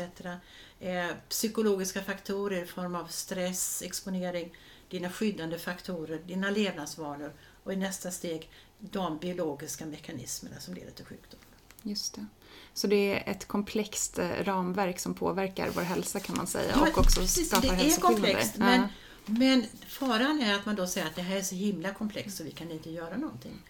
Eh, 0.79 1.07
psykologiska 1.29 2.03
faktorer 2.03 2.63
i 2.63 2.65
form 2.65 2.95
av 2.95 3.05
stress, 3.05 3.81
exponering, 3.81 4.57
dina 4.89 5.09
skyddande 5.09 5.57
faktorer, 5.57 6.19
dina 6.25 6.49
levnadsvanor 6.49 7.33
och 7.63 7.73
i 7.73 7.75
nästa 7.75 8.11
steg 8.11 8.49
de 8.79 9.17
biologiska 9.17 9.85
mekanismerna 9.85 10.59
som 10.59 10.73
leder 10.73 10.91
till 10.91 11.05
sjukdom. 11.05 11.39
Just 11.83 12.13
det. 12.13 12.25
Så 12.73 12.87
det 12.87 12.95
är 12.95 13.31
ett 13.31 13.47
komplext 13.47 14.19
eh, 14.19 14.29
ramverk 14.29 14.99
som 14.99 15.13
påverkar 15.13 15.69
vår 15.75 15.81
hälsa 15.81 16.19
kan 16.19 16.37
man 16.37 16.47
säga 16.47 16.71
Ja, 16.75 16.81
och 16.81 16.97
också 16.97 17.19
precis, 17.19 17.47
skapar 17.47 17.67
hälsoskillnader 17.67 18.89
men, 19.25 19.65
faran 19.87 20.41
är 20.41 20.55
att 20.55 20.65
man 20.65 20.75
då 20.75 20.87
säger 20.87 21.07
att 21.07 21.15
det 21.15 21.21
här 21.21 21.37
är 21.37 21.41
så 21.41 21.55
himla 21.55 21.93
komplext 21.93 22.37
så 22.37 22.43
vi 22.43 22.51
kan 22.51 22.71
inte 22.71 22.89
göra 22.89 23.17
någonting. 23.17 23.61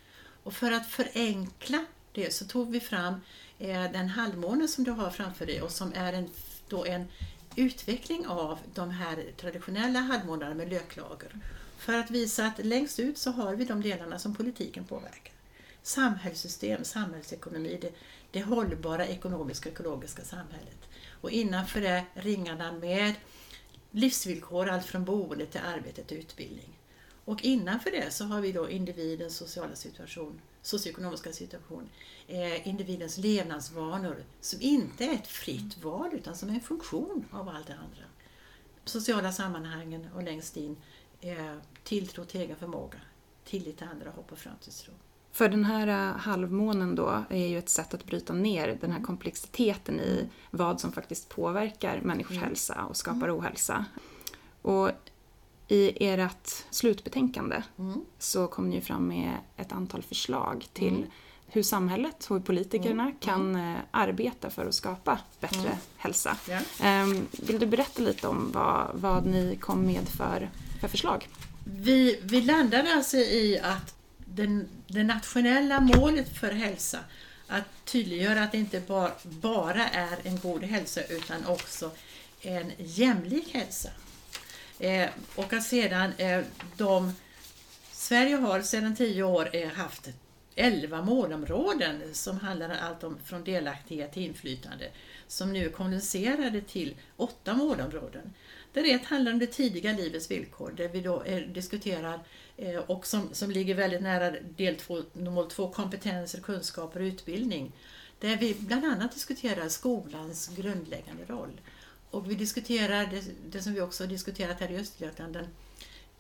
Och 0.44 0.54
för 0.54 0.72
att 0.72 0.88
förenkla 0.88 1.86
det 2.12 2.34
så 2.34 2.46
tog 2.46 2.72
vi 2.72 2.80
fram 2.80 3.22
eh, 3.60 3.92
den 3.92 4.10
halvmåne 4.10 4.68
som 4.68 4.84
du 4.84 4.92
har 4.92 5.10
framför 5.10 5.46
dig 5.46 5.62
och 5.62 5.72
som 5.72 5.94
är 5.96 6.14
en, 6.14 6.30
då 6.68 6.86
en 6.86 7.08
utveckling 7.56 8.28
av 8.28 8.60
de 8.74 8.90
här 8.90 9.26
traditionella 9.38 10.00
halvmånarna 10.00 10.56
med 10.56 10.70
löklager. 10.70 11.32
För 11.78 11.94
att 11.94 12.12
visa 12.12 12.46
att 12.46 12.66
längst 12.66 13.00
ut 13.00 13.18
så 13.18 13.32
har 13.32 13.56
vi 13.56 13.66
de 13.66 13.82
delarna 13.82 14.20
som 14.20 14.36
politiken 14.36 14.86
påverkar. 14.86 15.34
Samhällssystem, 15.84 16.84
samhällsekonomi, 16.84 17.78
det, 17.82 17.92
det 18.32 18.44
hållbara 18.44 19.08
ekonomiska 19.08 19.70
och 19.70 19.76
ekologiska 19.76 20.24
samhället. 20.24 20.90
Och 21.22 21.32
innanför 21.32 21.82
det 21.82 22.06
ringarna 22.14 22.72
med 22.72 23.14
livsvillkor, 23.96 24.70
allt 24.70 24.86
från 24.86 25.06
boende 25.06 25.46
till 25.46 25.62
arbete 25.62 26.04
till 26.04 26.18
utbildning. 26.18 26.80
Och 27.26 27.44
innanför 27.44 27.92
det 27.92 28.14
så 28.14 28.26
har 28.26 28.42
vi 28.42 28.52
då 28.52 28.70
individens 28.70 29.38
sociala 29.38 29.76
situation, 29.76 30.42
socioekonomiska 30.62 31.34
situation, 31.34 31.90
eh, 32.28 32.68
individens 32.68 33.18
levnadsvanor 33.18 34.26
som 34.42 34.62
inte 34.62 35.06
är 35.06 35.14
ett 35.14 35.28
fritt 35.28 35.78
val 35.78 36.10
utan 36.14 36.36
som 36.36 36.50
är 36.50 36.54
en 36.54 36.62
funktion 36.62 37.26
av 37.32 37.50
allt 37.50 37.68
det 37.68 37.74
andra. 37.74 38.04
Sociala 38.86 39.32
sammanhangen 39.32 40.08
och 40.16 40.24
längst 40.24 40.58
in 40.58 40.78
eh, 41.22 41.56
tilltro 41.84 42.26
till 42.26 42.42
egen 42.42 42.56
förmåga, 42.56 43.02
tillit 43.44 43.78
till 43.78 43.88
andra, 43.88 44.10
hopp 44.10 44.32
och 44.32 44.38
framtidstro. 44.38 44.94
För 45.36 45.50
den 45.50 45.66
här 45.66 45.88
eh, 45.88 46.18
halvmånen 46.18 46.96
då 46.96 47.24
är 47.30 47.48
ju 47.48 47.58
ett 47.58 47.70
sätt 47.70 47.94
att 47.94 48.06
bryta 48.06 48.34
ner 48.34 48.78
den 48.82 48.92
här 48.92 49.02
komplexiteten 49.02 50.00
i 50.00 50.30
vad 50.52 50.80
som 50.82 50.92
faktiskt 50.92 51.30
påverkar 51.30 52.02
människors 52.02 52.38
hälsa 52.38 52.86
och 52.90 52.98
skapar 52.98 53.38
ohälsa. 53.40 53.86
Och 54.62 54.90
i 55.68 56.08
ert 56.08 56.48
slutbetänkande 56.70 57.64
Mm. 57.78 58.02
så 58.20 58.48
kom 58.48 58.70
ni 58.70 58.82
fram 58.82 59.08
med 59.08 59.38
ett 59.58 59.72
antal 59.72 60.04
förslag 60.04 60.68
till 60.74 61.06
hur 61.48 61.64
samhället 61.64 62.28
och 62.30 62.46
politikerna 62.46 63.12
kan 63.20 63.56
eh, 63.56 63.76
arbeta 63.92 64.50
för 64.50 64.66
att 64.66 64.76
skapa 64.76 65.20
bättre 65.40 65.78
hälsa. 65.98 66.38
Ehm, 66.82 67.26
Vill 67.32 67.60
du 67.60 67.66
berätta 67.66 68.02
lite 68.02 68.28
om 68.28 68.52
vad, 68.54 68.88
vad 68.94 69.26
ni 69.26 69.58
kom 69.62 69.86
med 69.86 70.08
för, 70.08 70.50
för 70.82 70.88
förslag? 70.88 71.28
Vi, 71.64 72.20
vi 72.24 72.42
landade 72.42 72.94
alltså 72.96 73.18
i 73.18 73.60
att 73.64 73.96
den, 74.36 74.68
det 74.88 75.04
nationella 75.04 75.80
målet 75.80 76.38
för 76.38 76.52
hälsa, 76.52 77.00
att 77.48 77.86
tydliggöra 77.86 78.44
att 78.44 78.52
det 78.52 78.58
inte 78.58 78.80
bara, 78.80 79.12
bara 79.24 79.88
är 79.88 80.18
en 80.24 80.40
god 80.40 80.64
hälsa 80.64 81.04
utan 81.04 81.46
också 81.46 81.92
en 82.42 82.72
jämlik 82.78 83.54
hälsa. 83.54 83.90
Eh, 84.80 85.10
och 85.36 85.54
att 85.54 85.64
sedan 85.64 86.12
eh, 86.18 86.42
de... 86.78 87.14
Sverige 87.92 88.36
har 88.36 88.62
sedan 88.62 88.96
tio 88.96 89.24
år 89.24 89.50
eh, 89.56 89.70
haft 89.70 90.10
11 90.56 91.02
målområden 91.02 92.02
som 92.14 92.40
handlar 92.40 92.70
om 92.70 92.76
allt 92.82 93.04
om 93.04 93.18
från 93.26 93.44
delaktighet 93.44 94.14
till 94.14 94.24
inflytande 94.24 94.90
som 95.28 95.54
nu 95.54 95.66
är 95.66 95.70
kondenserade 95.70 96.62
till 96.62 96.96
åtta 97.16 97.54
målområden. 97.54 98.34
Där 98.74 98.96
ett 98.96 99.06
handlar 99.06 99.32
om 99.32 99.40
det 99.40 99.48
tidiga 99.48 99.92
livets 99.92 100.32
villkor 100.32 100.74
där 100.78 100.88
vi 100.88 101.02
då 101.02 101.24
eh, 101.24 101.42
diskuterar 101.42 102.14
eh, 102.14 102.20
Eh, 102.58 102.78
och 102.78 103.08
som, 103.08 103.30
som 103.34 103.52
ligger 103.52 103.76
väldigt 103.76 104.02
nära 104.02 104.36
del 104.58 104.76
två, 104.76 105.02
mål 105.14 105.50
2, 105.50 105.72
kompetenser, 105.72 106.42
kunskaper 106.42 107.00
och 107.00 107.06
utbildning. 107.06 107.72
Där 108.20 108.38
vi 108.38 108.56
bland 108.60 108.86
annat 108.86 109.12
diskuterar 109.12 109.70
skolans 109.70 110.48
grundläggande 110.48 111.26
roll. 111.26 111.62
Och 112.12 112.32
vi 112.32 112.36
diskuterar 112.36 113.06
det, 113.06 113.24
det 113.52 113.62
som 113.62 113.74
vi 113.74 113.82
också 113.82 114.04
har 114.04 114.08
diskuterat 114.08 114.60
här 114.60 114.72
i 114.72 114.78
Östergötland, 114.78 115.34
den, 115.34 115.48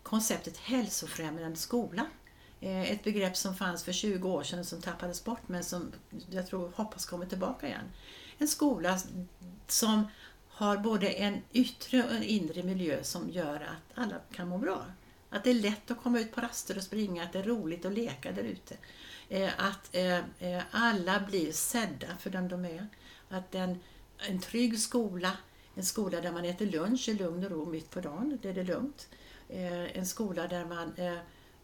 konceptet 0.04 0.58
hälsofrämjande 0.58 1.58
skola. 1.58 2.06
Eh, 2.62 2.92
ett 2.92 3.04
begrepp 3.04 3.38
som 3.38 3.56
fanns 3.56 3.84
för 3.84 3.92
20 3.92 4.30
år 4.30 4.44
sedan 4.44 4.66
som 4.66 4.82
tappades 4.82 5.24
bort 5.24 5.48
men 5.48 5.64
som 5.64 5.92
jag 6.30 6.48
tror 6.48 6.72
hoppas 6.76 7.06
kommer 7.06 7.26
tillbaka 7.26 7.68
igen. 7.68 7.92
En 8.38 8.48
skola 8.48 9.00
som 9.68 10.08
har 10.48 10.78
både 10.78 11.10
en 11.10 11.42
yttre 11.54 12.04
och 12.04 12.12
en 12.12 12.24
inre 12.24 12.64
miljö 12.64 13.04
som 13.04 13.30
gör 13.30 13.56
att 13.56 13.98
alla 14.00 14.16
kan 14.32 14.48
må 14.48 14.58
bra. 14.58 14.86
Att 15.36 15.44
det 15.44 15.50
är 15.50 15.54
lätt 15.54 15.92
att 15.92 16.04
komma 16.04 16.20
ut 16.20 16.32
på 16.36 16.42
raster 16.42 16.78
och 16.78 16.84
springa, 16.84 17.24
att 17.24 17.34
det 17.34 17.40
är 17.40 17.44
roligt 17.44 17.86
att 17.86 17.94
leka 17.94 18.32
där 18.32 18.44
ute. 18.44 18.76
Eh, 19.30 19.50
Att 19.58 19.96
eh, 19.96 20.18
eh, 20.40 20.64
alla 20.72 21.20
blir 21.20 21.52
sedda 21.52 22.08
för 22.20 22.30
den 22.30 22.48
de 22.48 22.66
är. 22.66 22.88
Att 23.30 23.56
en, 23.56 23.80
en 24.30 24.40
trygg 24.40 24.80
skola, 24.80 25.32
en 25.76 25.86
skola 25.86 26.22
där 26.22 26.32
man 26.32 26.46
äter 26.46 26.66
lunch 26.66 27.10
i 27.10 27.14
lugn 27.14 27.46
och 27.46 27.52
ro 27.52 27.66
mitt 27.66 27.90
på 27.90 28.00
dagen, 28.02 28.40
där 28.42 28.54
det 28.54 28.62
är 28.62 28.66
lugnt. 28.66 29.08
Eh, 29.50 29.98
En 29.98 30.06
skola 30.06 30.48
där 30.48 30.66
man 30.66 30.94
eh, 30.98 31.18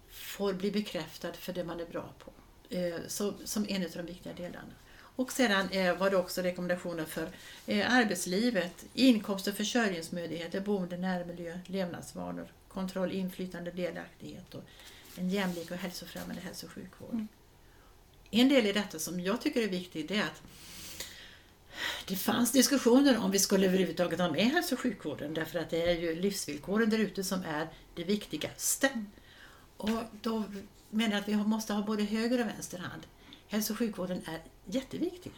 får 0.09 0.53
bli 0.53 0.71
bekräftad 0.71 1.33
för 1.33 1.53
det 1.53 1.63
man 1.63 1.79
är 1.79 1.85
bra 1.85 2.13
på. 2.19 2.31
Eh, 2.75 2.95
Så, 3.07 3.33
som 3.45 3.65
en 3.69 3.83
av 3.85 3.91
de 3.93 4.01
viktiga 4.05 4.33
delarna. 4.33 4.73
Och 5.15 5.31
sedan 5.31 5.69
eh, 5.69 5.97
var 5.97 6.09
det 6.09 6.17
också 6.17 6.41
rekommendationer 6.41 7.05
för 7.05 7.29
eh, 7.67 7.93
arbetslivet, 7.93 8.85
inkomst 8.93 9.47
och 9.47 9.53
försörjningsmöjligheter, 9.53 10.59
boende, 10.61 10.97
närmiljö, 10.97 11.59
levnadsvanor, 11.65 12.47
kontroll, 12.73 13.11
inflytande, 13.11 13.71
delaktighet 13.71 14.55
och 14.55 14.63
en 15.15 15.29
jämlik 15.29 15.71
och 15.71 15.77
hälsofrämjande 15.77 16.41
hälso 16.41 16.65
och 16.65 16.71
sjukvård. 16.71 17.25
En 18.31 18.49
del 18.49 18.65
i 18.65 18.71
detta 18.71 18.99
som 18.99 19.19
jag 19.19 19.41
tycker 19.41 19.61
är 19.61 19.67
viktig 19.67 20.07
det 20.07 20.17
är 20.17 20.23
att 20.23 20.41
det 22.07 22.15
fanns 22.15 22.51
diskussioner 22.51 23.17
om 23.17 23.31
vi 23.31 23.39
skulle 23.39 23.67
överhuvudtaget 23.67 24.19
ha 24.19 24.31
med 24.31 24.45
hälso 24.45 24.75
och 24.75 24.79
sjukvården 24.79 25.33
därför 25.33 25.59
att 25.59 25.69
det 25.69 25.89
är 25.89 25.99
ju 25.99 26.15
livsvillkoren 26.15 26.89
där 26.89 26.97
ute 26.97 27.23
som 27.23 27.43
är 27.43 27.67
det 27.95 28.03
viktigaste. 28.03 29.05
Och 29.77 29.89
då 30.21 30.43
menar 30.89 31.11
jag 31.11 31.21
att 31.21 31.27
vi 31.27 31.35
måste 31.35 31.73
ha 31.73 31.81
både 31.81 32.03
höger 32.03 32.41
och 32.41 32.47
vänster 32.47 32.77
hand. 32.77 33.07
Hälso 33.47 33.73
och 33.73 33.79
sjukvården 33.79 34.21
är 34.25 34.41
jätteviktig. 34.65 35.31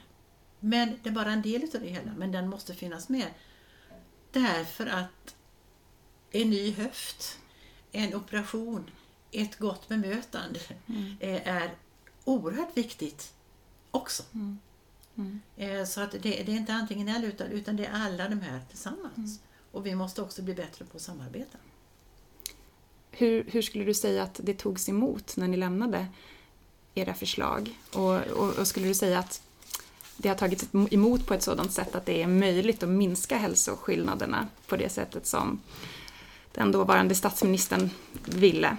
Men 0.59 0.99
det 1.03 1.09
är 1.09 1.13
bara 1.13 1.31
en 1.31 1.41
del 1.41 1.63
av 1.63 1.81
det 1.81 1.87
hela, 1.87 2.11
men 2.17 2.31
den 2.31 2.49
måste 2.49 2.73
finnas 2.73 3.09
med. 3.09 3.27
Därför 4.31 4.85
att 4.87 5.35
en 6.33 6.49
ny 6.49 6.71
höft, 6.71 7.39
en 7.91 8.15
operation, 8.15 8.89
ett 9.31 9.59
gott 9.59 9.87
bemötande 9.87 10.59
eh, 11.19 11.47
är 11.47 11.73
oerhört 12.23 12.77
viktigt 12.77 13.33
också. 13.91 14.23
Eh, 15.57 15.85
Så 15.85 16.01
att 16.01 16.11
det, 16.11 16.19
det 16.19 16.39
är 16.39 16.49
inte 16.49 16.73
antingen 16.73 17.07
eller 17.07 17.27
utan, 17.27 17.47
utan 17.47 17.75
det 17.75 17.85
är 17.85 17.91
alla 17.93 18.29
de 18.29 18.41
här 18.41 18.61
tillsammans. 18.69 19.39
Och 19.71 19.85
vi 19.85 19.95
måste 19.95 20.21
också 20.21 20.41
bli 20.41 20.53
bättre 20.53 20.85
på 20.85 20.97
att 20.97 21.03
samarbeta. 21.03 21.57
Hur, 23.11 23.43
hur 23.51 23.61
skulle 23.61 23.83
du 23.83 23.93
säga 23.93 24.23
att 24.23 24.39
det 24.43 24.53
togs 24.53 24.89
emot 24.89 25.37
när 25.37 25.47
ni 25.47 25.57
lämnade 25.57 26.07
era 26.95 27.13
förslag? 27.13 27.79
Och, 27.93 28.15
och, 28.21 28.59
och 28.59 28.67
skulle 28.67 28.87
du 28.87 28.93
säga 28.93 29.19
att 29.19 29.41
det 30.17 30.29
har 30.29 30.35
tagits 30.35 30.65
emot 30.91 31.27
på 31.27 31.33
ett 31.33 31.43
sådant 31.43 31.71
sätt 31.71 31.95
att 31.95 32.05
det 32.05 32.23
är 32.23 32.27
möjligt 32.27 32.83
att 32.83 32.89
minska 32.89 33.37
hälsoskillnaderna 33.37 34.47
på 34.67 34.75
det 34.77 34.89
sättet 34.89 35.25
som 35.27 35.59
den 36.53 36.71
dåvarande 36.71 37.15
statsministern 37.15 37.89
ville? 38.25 38.77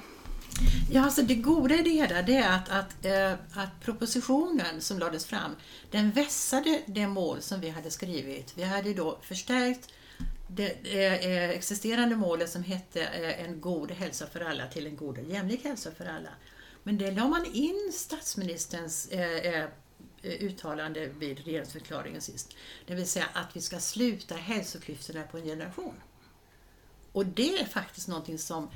Ja, 0.91 1.05
alltså 1.05 1.23
det 1.23 1.35
goda 1.35 1.75
i 1.75 1.83
det 1.83 1.91
hela 1.91 2.23
det 2.23 2.37
är 2.37 2.57
att, 2.57 2.69
att, 2.69 3.05
eh, 3.05 3.33
att 3.33 3.81
propositionen 3.81 4.81
som 4.81 4.99
lades 4.99 5.27
fram, 5.27 5.57
den 5.91 6.11
vässade 6.11 6.83
det 6.87 7.07
mål 7.07 7.43
som 7.43 7.61
vi 7.61 7.69
hade 7.69 7.91
skrivit. 7.91 8.53
Vi 8.57 8.63
hade 8.63 8.95
då 8.95 9.19
förstärkt 9.23 9.89
det 10.49 10.71
eh, 10.85 11.27
eh, 11.27 11.51
existerande 11.51 12.17
målet 12.17 12.51
som 12.51 12.63
hette 12.63 13.05
en 13.05 13.61
god 13.61 13.91
hälsa 13.91 14.27
för 14.27 14.41
alla 14.41 14.67
till 14.67 14.87
en 14.87 14.97
god 14.97 15.19
och 15.19 15.25
jämlik 15.25 15.65
hälsa 15.65 15.91
för 15.91 16.05
alla. 16.05 16.31
Men 16.83 16.99
det 16.99 17.11
la 17.11 17.29
man 17.29 17.47
in 17.53 17.93
statsministerns 17.95 19.09
uttalande 20.23 21.07
vid 21.07 21.45
regeringsförklaringen 21.45 22.21
sist. 22.21 22.55
Det 22.87 22.95
vill 22.95 23.09
säga 23.09 23.27
att 23.33 23.57
vi 23.57 23.61
ska 23.61 23.79
sluta 23.79 24.35
hälsoklyftorna 24.35 25.23
på 25.23 25.39
en 25.39 25.45
generation. 25.45 25.95
Och 27.15 27.27
det 27.27 27.59
är 27.59 27.65
faktiskt 27.65 28.09
någonting 28.09 28.39
som... 28.39 28.69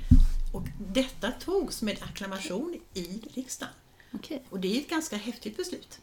Och 0.53 0.63
detta 0.93 1.31
togs 1.31 1.81
med 1.81 1.97
akklamation 2.03 2.79
i 2.93 3.21
riksdagen. 3.33 3.73
Okej. 4.13 4.43
Och 4.49 4.59
det 4.59 4.77
är 4.77 4.81
ett 4.81 4.89
ganska 4.89 5.17
häftigt 5.17 5.57
beslut. 5.57 5.99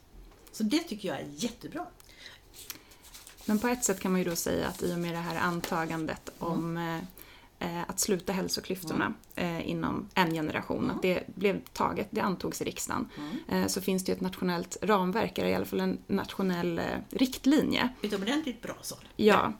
Så 0.53 0.63
det 0.63 0.79
tycker 0.79 1.09
jag 1.09 1.19
är 1.19 1.27
jättebra. 1.31 1.87
Men 3.45 3.59
på 3.59 3.69
ett 3.69 3.85
sätt 3.85 4.01
kan 4.01 4.13
man 4.13 4.21
ju 4.21 4.31
då 4.31 4.37
säga 4.37 4.69
att 4.69 4.83
i 4.83 4.95
och 4.95 4.99
med 4.99 5.15
det 5.15 5.19
här 5.19 5.37
antagandet 5.37 6.31
om 6.39 6.77
eh, 6.77 6.97
eh, 7.59 7.83
att 7.89 8.01
sluta 8.01 8.33
hälsoklyftorna 8.33 9.15
eh, 9.35 9.71
inom 9.71 10.09
en 10.15 10.35
generation, 10.35 10.91
att 10.91 11.03
det 11.03 11.25
blev 11.35 11.61
taget, 11.73 12.09
det 12.11 12.21
antogs 12.21 12.63
i 12.63 12.65
riksdagen, 12.65 13.09
eh, 13.49 13.67
så 13.67 13.81
finns 13.81 14.05
det 14.05 14.13
ju 14.13 14.17
ett 14.17 14.23
nationellt 14.23 14.77
ramverk, 14.83 15.39
eller 15.39 15.49
i 15.49 15.55
alla 15.55 15.65
fall 15.65 15.81
en 15.81 15.99
nationell 16.07 16.79
eh, 16.79 16.85
riktlinje. 17.11 17.89
Utomordentligt 18.03 18.63
bra 18.63 18.77
så. 18.83 18.97
Ja. 19.17 19.53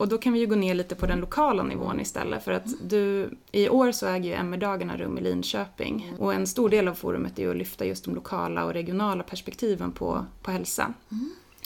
Och 0.00 0.08
då 0.08 0.18
kan 0.18 0.32
vi 0.32 0.38
ju 0.38 0.46
gå 0.46 0.54
ner 0.54 0.74
lite 0.74 0.94
på 0.94 1.06
den 1.06 1.20
lokala 1.20 1.62
nivån 1.62 2.00
istället 2.00 2.44
för 2.44 2.52
att 2.52 2.88
du, 2.88 3.30
i 3.52 3.68
år 3.68 3.92
så 3.92 4.06
äger 4.06 4.30
ju 4.30 4.34
MR-dagarna 4.34 4.96
rum 4.96 5.18
i 5.18 5.20
Linköping 5.20 6.14
och 6.18 6.34
en 6.34 6.46
stor 6.46 6.68
del 6.68 6.88
av 6.88 6.94
forumet 6.94 7.38
är 7.38 7.42
ju 7.42 7.50
att 7.50 7.56
lyfta 7.56 7.84
just 7.84 8.04
de 8.04 8.14
lokala 8.14 8.64
och 8.64 8.72
regionala 8.72 9.22
perspektiven 9.22 9.92
på, 9.92 10.26
på 10.42 10.50
hälsa. 10.50 10.94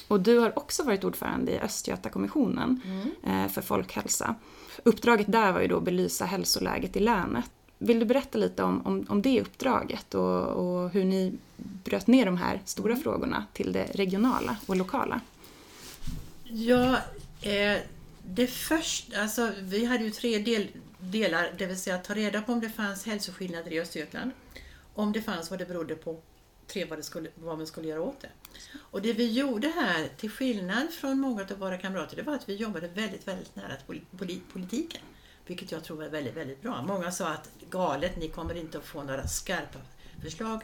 Och 0.08 0.20
du 0.20 0.38
har 0.38 0.58
också 0.58 0.82
varit 0.82 1.04
ordförande 1.04 1.52
i 1.52 1.60
Östgötakommissionen 1.60 2.80
eh, 3.22 3.48
för 3.48 3.62
folkhälsa. 3.62 4.34
Uppdraget 4.82 5.32
där 5.32 5.52
var 5.52 5.60
ju 5.60 5.68
då 5.68 5.76
att 5.76 5.84
belysa 5.84 6.24
hälsoläget 6.24 6.96
i 6.96 7.00
länet. 7.00 7.50
Vill 7.78 7.98
du 7.98 8.06
berätta 8.06 8.38
lite 8.38 8.62
om, 8.62 8.86
om, 8.86 9.06
om 9.08 9.22
det 9.22 9.40
uppdraget 9.40 10.14
och, 10.14 10.46
och 10.46 10.90
hur 10.90 11.04
ni 11.04 11.32
bröt 11.56 12.06
ner 12.06 12.26
de 12.26 12.36
här 12.36 12.60
stora 12.64 12.96
frågorna 12.96 13.44
till 13.52 13.72
det 13.72 13.84
regionala 13.84 14.56
och 14.66 14.76
lokala? 14.76 15.20
Ja, 16.44 16.96
eh, 17.42 17.78
det 18.26 18.46
första, 18.46 19.20
alltså 19.20 19.52
vi 19.60 19.84
hade 19.84 20.04
ju 20.04 20.10
tre 20.10 20.38
del, 20.38 20.68
delar, 20.98 21.54
det 21.58 21.66
vill 21.66 21.80
säga 21.80 21.96
att 21.96 22.04
ta 22.04 22.14
reda 22.14 22.42
på 22.42 22.52
om 22.52 22.60
det 22.60 22.70
fanns 22.70 23.06
hälsoskillnader 23.06 23.72
i 23.72 23.80
Östergötland, 23.80 24.30
om 24.94 25.12
det 25.12 25.22
fanns 25.22 25.50
vad 25.50 25.58
det 25.58 25.66
berodde 25.66 25.94
på, 25.94 26.20
tre 26.66 26.84
vad, 26.84 26.98
det 26.98 27.02
skulle, 27.02 27.30
vad 27.34 27.58
man 27.58 27.66
skulle 27.66 27.88
göra 27.88 28.02
åt 28.02 28.20
det. 28.20 28.28
Och 28.76 29.02
det 29.02 29.12
vi 29.12 29.32
gjorde 29.32 29.68
här, 29.68 30.08
till 30.16 30.30
skillnad 30.30 30.90
från 30.90 31.20
många 31.20 31.42
av 31.42 31.58
våra 31.58 31.78
kamrater, 31.78 32.16
det 32.16 32.22
var 32.22 32.34
att 32.34 32.48
vi 32.48 32.54
jobbade 32.54 32.88
väldigt, 32.88 33.28
väldigt 33.28 33.56
nära 33.56 33.76
politiken. 34.52 35.00
Vilket 35.46 35.72
jag 35.72 35.84
tror 35.84 35.96
var 35.96 36.08
väldigt, 36.08 36.36
väldigt 36.36 36.62
bra. 36.62 36.82
Många 36.82 37.12
sa 37.12 37.28
att 37.28 37.50
galet, 37.70 38.16
ni 38.16 38.28
kommer 38.28 38.54
inte 38.54 38.78
att 38.78 38.84
få 38.84 39.02
några 39.02 39.28
skarpa 39.28 39.78
förslag. 40.22 40.62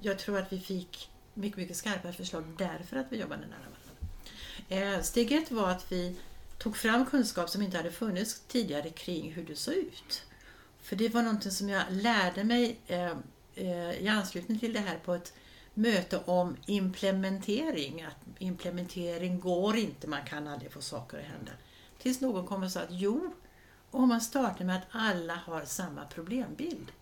Jag 0.00 0.18
tror 0.18 0.38
att 0.38 0.52
vi 0.52 0.60
fick 0.60 1.10
mycket, 1.34 1.56
mycket 1.56 1.76
skarpare 1.76 2.12
förslag 2.12 2.44
därför 2.58 2.96
att 2.96 3.06
vi 3.10 3.20
jobbade 3.20 3.42
nära 3.46 3.58
varandra. 3.58 4.96
Eh, 4.96 5.02
steg 5.02 5.32
ett 5.32 5.50
var 5.50 5.70
att 5.70 5.92
vi 5.92 6.16
tog 6.58 6.76
fram 6.76 7.06
kunskap 7.06 7.50
som 7.50 7.62
inte 7.62 7.76
hade 7.76 7.92
funnits 7.92 8.42
tidigare 8.48 8.90
kring 8.90 9.32
hur 9.32 9.44
det 9.44 9.56
såg 9.56 9.74
ut. 9.74 10.22
För 10.82 10.96
det 10.96 11.08
var 11.08 11.22
någonting 11.22 11.52
som 11.52 11.68
jag 11.68 11.82
lärde 11.90 12.44
mig 12.44 12.78
eh, 12.86 13.12
eh, 13.54 13.90
i 13.90 14.08
anslutning 14.08 14.58
till 14.58 14.72
det 14.72 14.80
här 14.80 14.98
på 14.98 15.14
ett 15.14 15.32
möte 15.74 16.20
om 16.24 16.56
implementering. 16.66 18.02
Att 18.02 18.16
implementering 18.38 19.40
går 19.40 19.76
inte, 19.76 20.06
man 20.06 20.24
kan 20.24 20.48
aldrig 20.48 20.72
få 20.72 20.80
saker 20.80 21.18
att 21.18 21.24
hända. 21.24 21.52
Tills 21.98 22.20
någon 22.20 22.46
kom 22.46 22.62
och 22.62 22.70
sa 22.70 22.80
att 22.80 22.88
jo, 22.90 23.34
om 23.90 24.08
man 24.08 24.20
startar 24.20 24.64
med 24.64 24.76
att 24.76 24.86
alla 24.90 25.34
har 25.34 25.64
samma 25.64 26.04
problembild. 26.04 26.92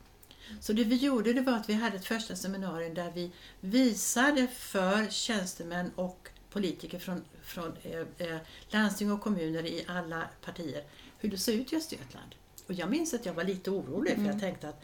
Så 0.60 0.72
det 0.72 0.84
vi 0.84 0.96
gjorde 0.96 1.32
det 1.32 1.40
var 1.40 1.52
att 1.52 1.68
vi 1.68 1.74
hade 1.74 1.96
ett 1.96 2.06
första 2.06 2.36
seminarium 2.36 2.94
där 2.94 3.10
vi 3.10 3.30
visade 3.60 4.46
för 4.46 5.06
tjänstemän 5.10 5.90
och 5.94 6.28
politiker 6.52 6.98
från, 6.98 7.24
från 7.42 7.76
eh, 7.82 8.00
eh, 8.18 8.38
landsting 8.68 9.12
och 9.12 9.20
kommuner 9.20 9.66
i 9.66 9.84
alla 9.88 10.28
partier 10.44 10.84
hur 11.18 11.30
det 11.30 11.38
såg 11.38 11.54
ut 11.54 11.72
i 11.72 11.76
Östergötland. 11.76 12.34
Och 12.66 12.72
jag 12.72 12.90
minns 12.90 13.14
att 13.14 13.26
jag 13.26 13.34
var 13.34 13.44
lite 13.44 13.70
orolig 13.70 14.16
för 14.16 14.24
jag 14.24 14.40
tänkte 14.40 14.68
att 14.68 14.82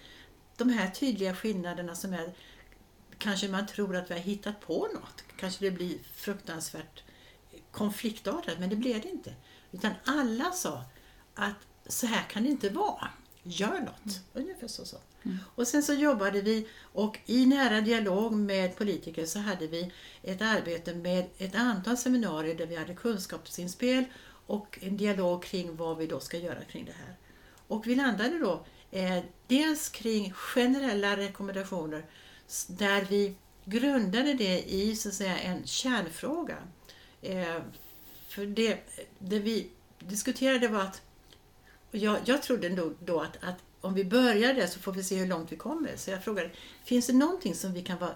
de 0.57 0.69
här 0.69 0.91
tydliga 0.91 1.35
skillnaderna 1.35 1.95
som 1.95 2.13
är 2.15 2.33
kanske 3.19 3.49
man 3.49 3.67
tror 3.67 3.97
att 3.97 4.11
vi 4.11 4.15
har 4.15 4.21
hittat 4.21 4.61
på 4.61 4.89
något. 4.95 5.25
Kanske 5.37 5.65
det 5.65 5.71
blir 5.71 5.99
fruktansvärt 6.15 7.03
konfliktartat, 7.71 8.59
men 8.59 8.71
det 8.71 8.77
blev 8.77 9.01
det 9.01 9.09
inte. 9.09 9.35
Utan 9.73 9.93
alla 10.05 10.51
sa 10.51 10.85
att 11.35 11.57
så 11.87 12.07
här 12.07 12.23
kan 12.23 12.43
det 12.43 12.49
inte 12.49 12.71
vara. 12.71 13.09
Gör 13.43 13.81
något. 13.81 14.21
Ungefär 14.33 14.69
så. 14.69 14.99
Och 15.55 15.67
sen 15.67 15.83
så 15.83 15.95
jobbade 15.95 16.41
vi 16.41 16.69
och 16.81 17.19
i 17.27 17.47
nära 17.47 17.81
dialog 17.81 18.33
med 18.33 18.77
politiker 18.77 19.27
så 19.27 19.39
hade 19.39 19.67
vi 19.67 19.93
ett 20.23 20.43
arbete 20.43 20.95
med 20.95 21.27
ett 21.39 21.55
antal 21.55 21.97
seminarier 21.97 22.55
där 22.55 22.67
vi 22.67 22.77
hade 22.77 22.95
kunskapsinspel 22.95 24.05
och 24.47 24.79
en 24.83 24.97
dialog 24.97 25.43
kring 25.43 25.77
vad 25.77 25.99
vi 25.99 26.07
då 26.07 26.21
ska 26.21 26.39
göra 26.39 26.65
kring 26.65 26.85
det 26.85 26.93
här. 26.93 27.17
Och 27.67 27.87
vi 27.87 27.95
landade 27.95 28.39
då 28.39 28.67
eh, 28.91 29.19
dels 29.47 29.89
kring 29.89 30.33
generella 30.33 31.17
rekommendationer 31.17 32.07
där 32.69 33.07
vi 33.11 33.35
grundade 33.65 34.35
det 34.35 34.63
i 34.73 34.97
så 34.97 35.09
att 35.09 35.15
säga 35.15 35.39
en 35.39 35.67
kärnfråga. 35.67 36.57
Eh, 37.23 37.57
för 38.29 38.47
det, 38.47 38.79
det 39.19 39.39
vi 39.39 39.71
diskuterade 39.99 40.69
var 40.69 40.81
att 40.81 41.03
och 41.91 41.97
jag, 41.97 42.19
jag 42.25 42.43
trodde 42.43 42.69
då, 42.69 42.93
då 43.01 43.21
att, 43.21 43.45
att 43.45 43.65
om 43.81 43.95
vi 43.95 44.05
börjar 44.05 44.55
där 44.55 44.67
så 44.67 44.79
får 44.79 44.93
vi 44.93 45.05
se 45.05 45.17
hur 45.17 45.27
långt 45.27 45.53
vi 45.53 45.57
kommer. 45.57 45.97
Så 45.97 46.11
jag 46.11 46.25
frågade, 46.25 46.51
finns 46.85 47.07
det 47.07 47.13
någonting 47.13 47.55
som 47.55 47.73
vi 47.73 47.83
kan 47.83 47.99
vara, 47.99 48.15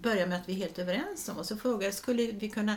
börja 0.00 0.26
med 0.26 0.40
att 0.40 0.48
vi 0.48 0.52
är 0.52 0.56
helt 0.56 0.78
överens 0.78 1.28
om? 1.28 1.38
Och 1.38 1.46
så 1.46 1.56
frågade 1.56 1.84
jag, 1.84 1.94
skulle 1.94 2.26
vi 2.26 2.48
kunna 2.48 2.76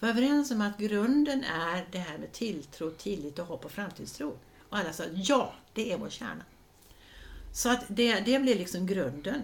vara 0.00 0.10
överens 0.10 0.50
om 0.50 0.60
att 0.60 0.78
grunden 0.78 1.44
är 1.44 1.88
det 1.92 1.98
här 1.98 2.18
med 2.18 2.32
tilltro, 2.32 2.90
tillit 2.90 3.38
och 3.38 3.46
hopp 3.46 3.64
och 3.64 3.72
framtidstro? 3.72 4.38
Och 4.68 4.78
alla 4.78 4.92
sa, 4.92 5.04
ja, 5.14 5.54
det 5.72 5.92
är 5.92 5.98
vår 5.98 6.10
kärna. 6.10 6.44
Så 7.52 7.68
att 7.70 7.84
det, 7.88 8.20
det 8.20 8.38
blev 8.38 8.56
liksom 8.56 8.86
grunden. 8.86 9.42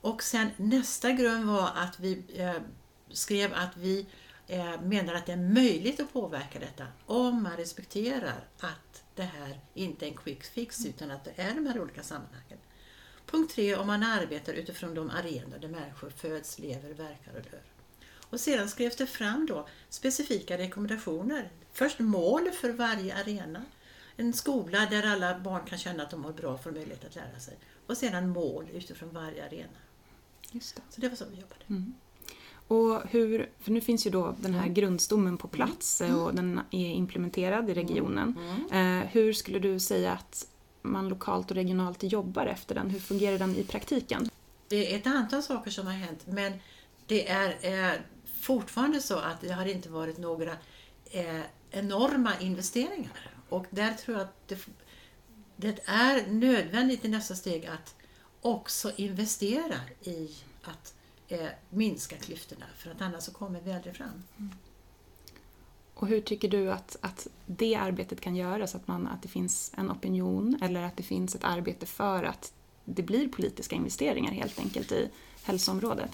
Och 0.00 0.22
sen 0.22 0.50
nästa 0.56 1.12
grund 1.12 1.44
var 1.44 1.70
att 1.74 2.00
vi 2.00 2.22
eh, 2.36 2.62
skrev 3.10 3.54
att 3.54 3.76
vi 3.76 4.06
eh, 4.46 4.80
menar 4.80 5.14
att 5.14 5.26
det 5.26 5.32
är 5.32 5.54
möjligt 5.54 6.00
att 6.00 6.12
påverka 6.12 6.58
detta 6.58 6.86
om 7.06 7.42
man 7.42 7.56
respekterar 7.56 8.44
att 8.60 9.03
det 9.14 9.22
här 9.22 9.60
inte 9.74 10.06
är 10.06 10.08
en 10.10 10.16
quick 10.16 10.44
fix 10.44 10.86
utan 10.86 11.10
att 11.10 11.24
det 11.24 11.32
är 11.36 11.54
de 11.54 11.66
här 11.66 11.80
olika 11.80 12.02
sammanhangen. 12.02 12.58
Punkt 13.26 13.54
tre, 13.54 13.76
om 13.76 13.86
man 13.86 14.02
arbetar 14.02 14.52
utifrån 14.52 14.94
de 14.94 15.10
arenor 15.10 15.58
där 15.58 15.68
människor 15.68 16.10
föds, 16.10 16.58
lever, 16.58 16.94
verkar 16.94 17.36
och 17.36 17.42
dör. 17.42 17.62
Och 18.34 18.40
sedan 18.40 18.68
skrevs 18.68 18.96
det 18.96 19.06
fram 19.06 19.46
då 19.46 19.68
specifika 19.88 20.58
rekommendationer. 20.58 21.50
Först 21.72 21.98
mål 21.98 22.50
för 22.50 22.70
varje 22.70 23.16
arena. 23.16 23.64
En 24.16 24.32
skola 24.32 24.86
där 24.90 25.02
alla 25.06 25.38
barn 25.38 25.66
kan 25.66 25.78
känna 25.78 26.02
att 26.02 26.10
de 26.10 26.24
har 26.24 26.32
bra 26.32 26.58
för 26.58 26.70
möjlighet 26.70 27.04
att 27.04 27.14
lära 27.14 27.40
sig. 27.40 27.56
Och 27.86 27.96
sedan 27.96 28.28
mål 28.28 28.68
utifrån 28.72 29.10
varje 29.12 29.44
arena. 29.46 29.78
Just 30.50 30.76
det. 30.76 30.82
Så 30.90 31.00
det 31.00 31.08
var 31.08 31.16
så 31.16 31.24
vi 31.24 31.40
jobbade. 31.40 31.64
Mm. 31.68 31.94
Och 32.68 33.02
hur, 33.10 33.50
för 33.60 33.70
nu 33.70 33.80
finns 33.80 34.06
ju 34.06 34.10
då 34.10 34.34
den 34.40 34.54
här 34.54 34.68
grundstommen 34.68 35.36
på 35.36 35.48
plats 35.48 36.00
eh, 36.00 36.22
och 36.24 36.34
den 36.34 36.60
är 36.70 36.90
implementerad 36.90 37.70
i 37.70 37.74
regionen. 37.74 38.38
Eh, 38.72 39.08
hur 39.10 39.32
skulle 39.32 39.58
du 39.58 39.80
säga 39.80 40.12
att 40.12 40.46
man 40.82 41.08
lokalt 41.08 41.50
och 41.50 41.56
regionalt 41.56 42.02
jobbar 42.02 42.46
efter 42.46 42.74
den? 42.74 42.90
Hur 42.90 43.00
fungerar 43.00 43.38
den 43.38 43.56
i 43.56 43.64
praktiken? 43.64 44.30
Det 44.68 44.92
är 44.92 44.98
ett 44.98 45.06
antal 45.06 45.42
saker 45.42 45.70
som 45.70 45.86
har 45.86 45.94
hänt 45.94 46.26
men 46.26 46.52
det 47.06 47.28
är 47.28 47.56
eh, 47.60 48.00
fortfarande 48.40 49.00
så 49.00 49.18
att 49.18 49.40
det 49.40 49.52
har 49.52 49.66
inte 49.66 49.88
varit 49.88 50.18
några 50.18 50.52
eh, 51.10 51.40
enorma 51.70 52.32
investeringar. 52.40 53.30
Och 53.48 53.66
där 53.70 53.92
tror 53.92 54.16
jag 54.16 54.24
att 54.24 54.48
det, 54.48 54.58
det 55.56 55.80
är 55.84 56.26
nödvändigt 56.26 57.04
i 57.04 57.08
nästa 57.08 57.34
steg 57.34 57.66
att 57.66 57.94
också 58.40 58.92
investera 58.96 59.76
i 60.02 60.30
att 60.62 60.94
eh, 61.28 61.48
minska 61.70 62.16
klyftorna 62.16 62.66
för 62.76 62.90
att 62.90 63.02
annars 63.02 63.22
så 63.22 63.32
kommer 63.32 63.60
vi 63.60 63.72
aldrig 63.72 63.96
fram. 63.96 64.22
Och 65.94 66.08
hur 66.08 66.20
tycker 66.20 66.48
du 66.48 66.72
att, 66.72 66.96
att 67.00 67.26
det 67.46 67.74
arbetet 67.74 68.20
kan 68.20 68.36
göras? 68.36 68.74
Att, 68.74 68.88
man, 68.88 69.06
att 69.06 69.22
det 69.22 69.28
finns 69.28 69.72
en 69.76 69.90
opinion 69.90 70.58
eller 70.62 70.82
att 70.82 70.96
det 70.96 71.02
finns 71.02 71.34
ett 71.34 71.44
arbete 71.44 71.86
för 71.86 72.24
att 72.24 72.52
det 72.84 73.02
blir 73.02 73.28
politiska 73.28 73.76
investeringar 73.76 74.32
helt 74.32 74.58
enkelt 74.58 74.92
i 74.92 75.10
hälsoområdet? 75.42 76.10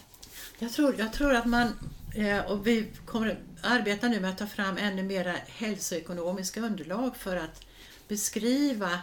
Jag 0.59 0.73
tror, 0.73 0.95
jag 0.99 1.13
tror 1.13 1.35
att 1.35 1.47
man, 1.47 1.73
eh, 2.15 2.51
och 2.51 2.67
vi 2.67 2.87
kommer 3.05 3.39
arbeta 3.63 4.09
nu 4.09 4.21
med 4.21 4.31
att 4.31 4.39
ta 4.39 4.47
fram 4.47 4.77
ännu 4.77 5.03
mera 5.03 5.33
hälsoekonomiska 5.47 6.61
underlag 6.61 7.17
för 7.17 7.37
att 7.37 7.65
beskriva 8.09 9.01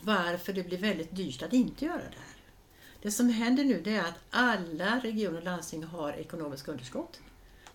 varför 0.00 0.52
det 0.52 0.62
blir 0.62 0.78
väldigt 0.78 1.16
dyrt 1.16 1.42
att 1.42 1.52
inte 1.52 1.84
göra 1.84 1.96
det 1.96 2.02
här. 2.02 2.43
Det 3.04 3.10
som 3.10 3.28
händer 3.28 3.64
nu 3.64 3.80
det 3.80 3.94
är 3.96 4.00
att 4.00 4.18
alla 4.30 5.00
regioner 5.00 5.38
och 5.38 5.44
landsting 5.44 5.84
har 5.84 6.12
ekonomiska 6.12 6.72
underskott. 6.72 7.20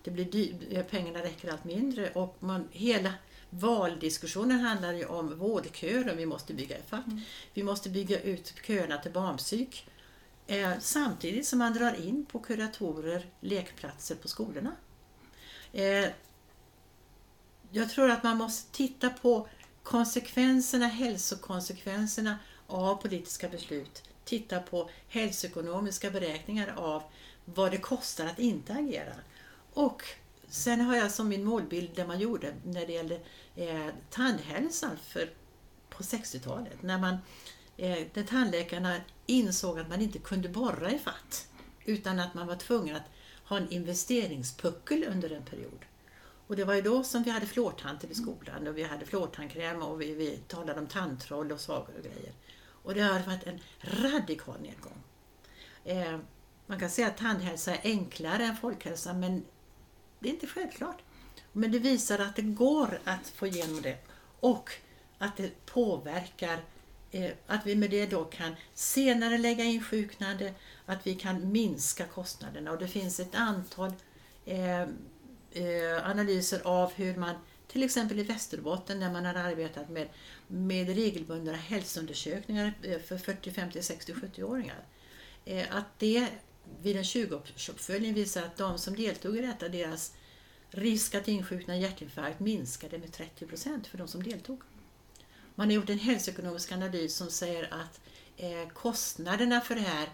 Det 0.02 0.10
blir 0.10 0.24
dy- 0.24 0.82
pengarna 0.90 1.18
räcker 1.22 1.52
allt 1.52 1.64
mindre 1.64 2.10
och 2.10 2.36
man, 2.40 2.68
hela 2.70 3.14
valdiskussionen 3.50 4.60
handlar 4.60 4.92
ju 4.92 5.04
om 5.04 5.38
vårdköer 5.38 6.14
vi 6.14 6.26
måste 6.26 6.54
bygga 6.54 6.78
ifatt. 6.78 7.04
Vi 7.54 7.62
måste 7.62 7.90
bygga 7.90 8.20
ut 8.20 8.54
köerna 8.66 8.98
till 8.98 9.12
barnpsyk. 9.12 9.90
Eh, 10.46 10.72
samtidigt 10.80 11.46
som 11.46 11.58
man 11.58 11.72
drar 11.74 12.06
in 12.06 12.24
på 12.26 12.38
kuratorer, 12.38 13.26
lekplatser 13.40 14.14
på 14.14 14.28
skolorna. 14.28 14.72
Eh, 15.72 16.08
jag 17.70 17.90
tror 17.90 18.10
att 18.10 18.22
man 18.22 18.36
måste 18.36 18.72
titta 18.72 19.10
på 19.10 19.48
konsekvenserna, 19.82 20.86
hälsokonsekvenserna 20.86 22.38
av 22.66 22.94
politiska 22.96 23.48
beslut. 23.48 24.02
Titta 24.30 24.60
på 24.60 24.90
hälsoekonomiska 25.08 26.10
beräkningar 26.10 26.74
av 26.76 27.02
vad 27.44 27.70
det 27.70 27.78
kostar 27.78 28.26
att 28.26 28.38
inte 28.38 28.72
agera. 28.72 29.14
Och 29.72 30.02
sen 30.48 30.80
har 30.80 30.96
jag 30.96 31.10
som 31.10 31.28
min 31.28 31.44
målbild 31.44 31.90
det 31.94 32.06
man 32.06 32.20
gjorde 32.20 32.54
när 32.64 32.86
det 32.86 32.92
gällde 32.92 33.20
eh, 33.56 33.86
tandhälsan 34.10 34.96
för 34.96 35.30
på 35.88 36.02
60-talet 36.02 36.82
när 36.82 36.98
man 36.98 37.16
eh, 37.76 37.98
när 38.14 38.22
tandläkarna 38.22 38.96
insåg 39.26 39.78
att 39.78 39.88
man 39.88 40.00
inte 40.00 40.18
kunde 40.18 40.48
borra 40.48 40.90
i 40.90 40.98
fatt 40.98 41.48
utan 41.84 42.20
att 42.20 42.34
man 42.34 42.46
var 42.46 42.56
tvungen 42.56 42.96
att 42.96 43.10
ha 43.44 43.56
en 43.56 43.70
investeringspuckel 43.70 45.04
under 45.08 45.30
en 45.30 45.44
period. 45.44 45.84
Och 46.46 46.56
det 46.56 46.64
var 46.64 46.74
ju 46.74 46.82
då 46.82 47.04
som 47.04 47.22
vi 47.22 47.30
hade 47.30 47.46
fluortanter 47.46 48.08
i 48.08 48.14
skolan 48.14 48.66
och 48.66 48.78
vi 48.78 48.82
hade 48.82 49.06
fluortandkräm 49.06 49.82
och 49.82 50.00
vi, 50.00 50.14
vi 50.14 50.36
talade 50.36 50.80
om 50.80 50.86
tandtroll 50.86 51.52
och 51.52 51.60
sagor 51.60 51.94
och 51.98 52.04
grejer. 52.04 52.32
Och 52.82 52.94
det 52.94 53.00
har 53.00 53.20
varit 53.20 53.46
en 53.46 53.60
radikal 53.80 54.60
nedgång. 54.60 55.02
Eh, 55.84 56.18
man 56.66 56.80
kan 56.80 56.90
säga 56.90 57.08
att 57.08 57.16
tandhälsa 57.16 57.74
är 57.74 57.80
enklare 57.84 58.44
än 58.44 58.56
folkhälsa 58.56 59.12
men 59.12 59.44
det 60.18 60.28
är 60.28 60.32
inte 60.32 60.46
självklart. 60.46 61.02
Men 61.52 61.72
det 61.72 61.78
visar 61.78 62.18
att 62.18 62.36
det 62.36 62.42
går 62.42 63.00
att 63.04 63.28
få 63.28 63.46
igenom 63.46 63.82
det 63.82 63.98
och 64.40 64.70
att 65.18 65.36
det 65.36 65.66
påverkar 65.66 66.60
eh, 67.10 67.30
att 67.46 67.66
vi 67.66 67.76
med 67.76 67.90
det 67.90 68.06
då 68.06 68.24
kan 68.24 68.56
senare 68.74 69.38
lägga 69.38 69.64
insjuknande, 69.64 70.54
att 70.86 71.06
vi 71.06 71.14
kan 71.14 71.52
minska 71.52 72.04
kostnaderna 72.04 72.72
och 72.72 72.78
det 72.78 72.88
finns 72.88 73.20
ett 73.20 73.34
antal 73.34 73.92
eh, 74.44 74.80
eh 75.52 76.10
analyser 76.10 76.60
av 76.64 76.92
hur 76.92 77.16
man 77.16 77.34
till 77.72 77.82
exempel 77.82 78.18
i 78.18 78.22
Västerbotten 78.22 79.00
där 79.00 79.12
man 79.12 79.24
har 79.24 79.34
arbetat 79.34 79.88
med, 79.88 80.08
med 80.46 80.88
regelbundna 80.88 81.52
hälsoundersökningar 81.52 82.74
eh, 82.82 82.98
för 82.98 83.18
40, 83.18 83.50
50, 83.50 83.82
60, 83.82 84.12
70-åringar. 84.12 84.84
Att 85.70 85.98
det 85.98 86.28
vid 86.82 86.96
en 86.96 87.02
20-årsuppföljning 87.02 88.14
visar 88.14 88.42
att 88.42 88.56
de 88.56 88.78
som 88.78 88.96
deltog 88.96 89.36
i 89.36 89.40
detta, 89.40 89.68
deras 89.68 90.12
risk 90.70 91.14
att 91.14 91.28
insjukna 91.28 91.76
i 91.76 91.80
hjärtinfarkt 91.80 92.40
minskade 92.40 92.98
med 92.98 93.12
30 93.12 93.46
procent 93.46 93.86
för 93.86 93.98
de 93.98 94.08
som 94.08 94.22
deltog. 94.22 94.60
Man 95.54 95.66
har 95.66 95.74
gjort 95.74 95.90
en 95.90 95.98
hälsoekonomisk 95.98 96.72
analys 96.72 97.16
som 97.16 97.30
säger 97.30 97.74
att 97.74 98.00
eh, 98.36 98.68
kostnaderna 98.72 99.60
för 99.60 99.74
det 99.74 99.80
här 99.80 100.08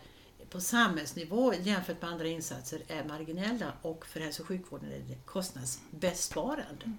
på 0.50 0.60
samhällsnivå 0.60 1.54
jämfört 1.54 2.02
med 2.02 2.10
andra 2.10 2.26
insatser 2.26 2.82
är 2.88 3.04
marginella 3.04 3.72
och 3.82 4.06
för 4.06 4.20
hälso 4.20 4.42
och 4.42 4.48
sjukvården 4.48 4.92
är 4.92 4.98
det 4.98 5.14
kostnadsbesparande. 5.24 6.92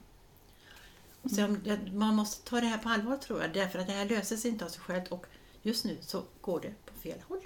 Så 1.30 1.56
man 1.94 2.16
måste 2.16 2.50
ta 2.50 2.62
det 2.62 2.68
här 2.68 2.78
på 2.78 2.90
allvar 2.90 3.18
tror 3.18 3.42
jag, 3.42 3.54
därför 3.54 3.80
att 3.80 3.88
det 3.88 3.94
här 3.94 4.10
löser 4.10 4.36
sig 4.36 4.52
inte 4.52 4.66
av 4.66 4.70
sig 4.70 4.82
självt 4.82 5.08
och 5.08 5.26
just 5.62 5.86
nu 5.86 5.98
så 6.02 6.24
går 6.42 6.60
det 6.60 6.86
på 6.86 6.94
fel 7.00 7.20
håll. 7.28 7.42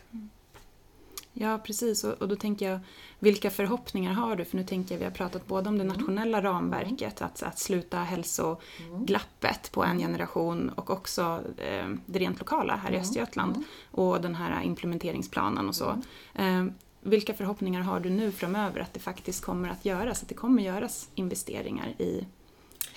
Ja, 1.34 1.60
precis. 1.64 2.04
Och, 2.04 2.28
då 2.28 2.36
tänker 2.36 2.70
jag, 2.72 2.80
vilka 3.20 3.50
förhoppningar 3.52 4.14
har 4.14 4.36
du? 4.36 4.46
För 4.46 4.58
nu 4.58 4.64
tänker 4.64 4.96
jag, 4.96 5.00
vi 5.00 5.06
har 5.06 5.12
pratat 5.12 5.48
både 5.48 5.70
om 5.70 5.78
det 5.78 5.84
mm. 5.84 5.98
nationella 5.98 6.42
ramverket, 6.42 7.22
att, 7.22 7.44
att 7.44 7.60
sluta 7.60 7.98
hälsoglappet 7.98 9.72
på 9.72 9.84
en 9.84 10.00
generation 10.00 10.70
och 10.70 10.90
också 10.90 11.44
eh, 11.58 11.90
det 12.06 12.20
rent 12.20 12.40
lokala 12.40 12.76
här 12.76 12.90
i 12.90 12.94
mm. 12.94 13.02
Östergötland 13.02 13.56
mm. 13.56 13.68
och 13.92 14.22
den 14.22 14.36
här 14.36 14.64
implementeringsplanen 14.64 15.68
och 15.68 15.76
så. 15.76 16.02
Eh, 16.36 16.66
vilka 17.02 17.34
förhoppningar 17.34 17.82
har 17.82 18.00
du 18.00 18.10
nu 18.10 18.32
framöver 18.32 18.80
att 18.80 18.94
det 18.94 19.00
faktiskt 19.00 19.46
kommer 19.46 19.70
att 19.70 19.86
göras, 19.86 20.24
att 20.24 20.30
det 20.30 20.36
kommer 20.36 20.64
göras 20.64 21.10
investeringar 21.16 21.88
i 21.88 22.26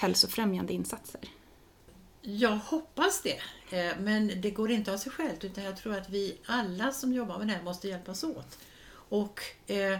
hälsofrämjande 0.05 0.73
insatser? 0.73 1.21
Jag 2.23 2.57
hoppas 2.57 3.23
det, 3.23 3.41
eh, 3.79 3.97
men 4.01 4.41
det 4.41 4.51
går 4.51 4.71
inte 4.71 4.93
av 4.93 4.97
sig 4.97 5.13
självt 5.13 5.45
utan 5.45 5.65
jag 5.65 5.77
tror 5.77 5.97
att 5.97 6.11
vi 6.11 6.39
alla 6.47 6.93
som 6.93 7.13
jobbar 7.13 7.39
med 7.39 7.47
det 7.47 7.53
här 7.53 7.63
måste 7.63 7.89
hjälpas 7.89 8.25
åt. 8.25 8.59
Och 9.09 9.41
eh, 9.67 9.99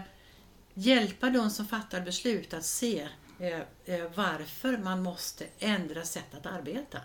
hjälpa 0.73 1.29
de 1.29 1.49
som 1.49 1.67
fattar 1.67 2.01
beslut 2.01 2.53
att 2.53 2.65
se 2.65 3.07
eh, 3.39 3.59
eh, 3.85 4.11
varför 4.15 4.77
man 4.77 5.03
måste 5.03 5.45
ändra 5.59 6.03
sätt 6.03 6.33
att 6.33 6.45
arbeta. 6.45 6.97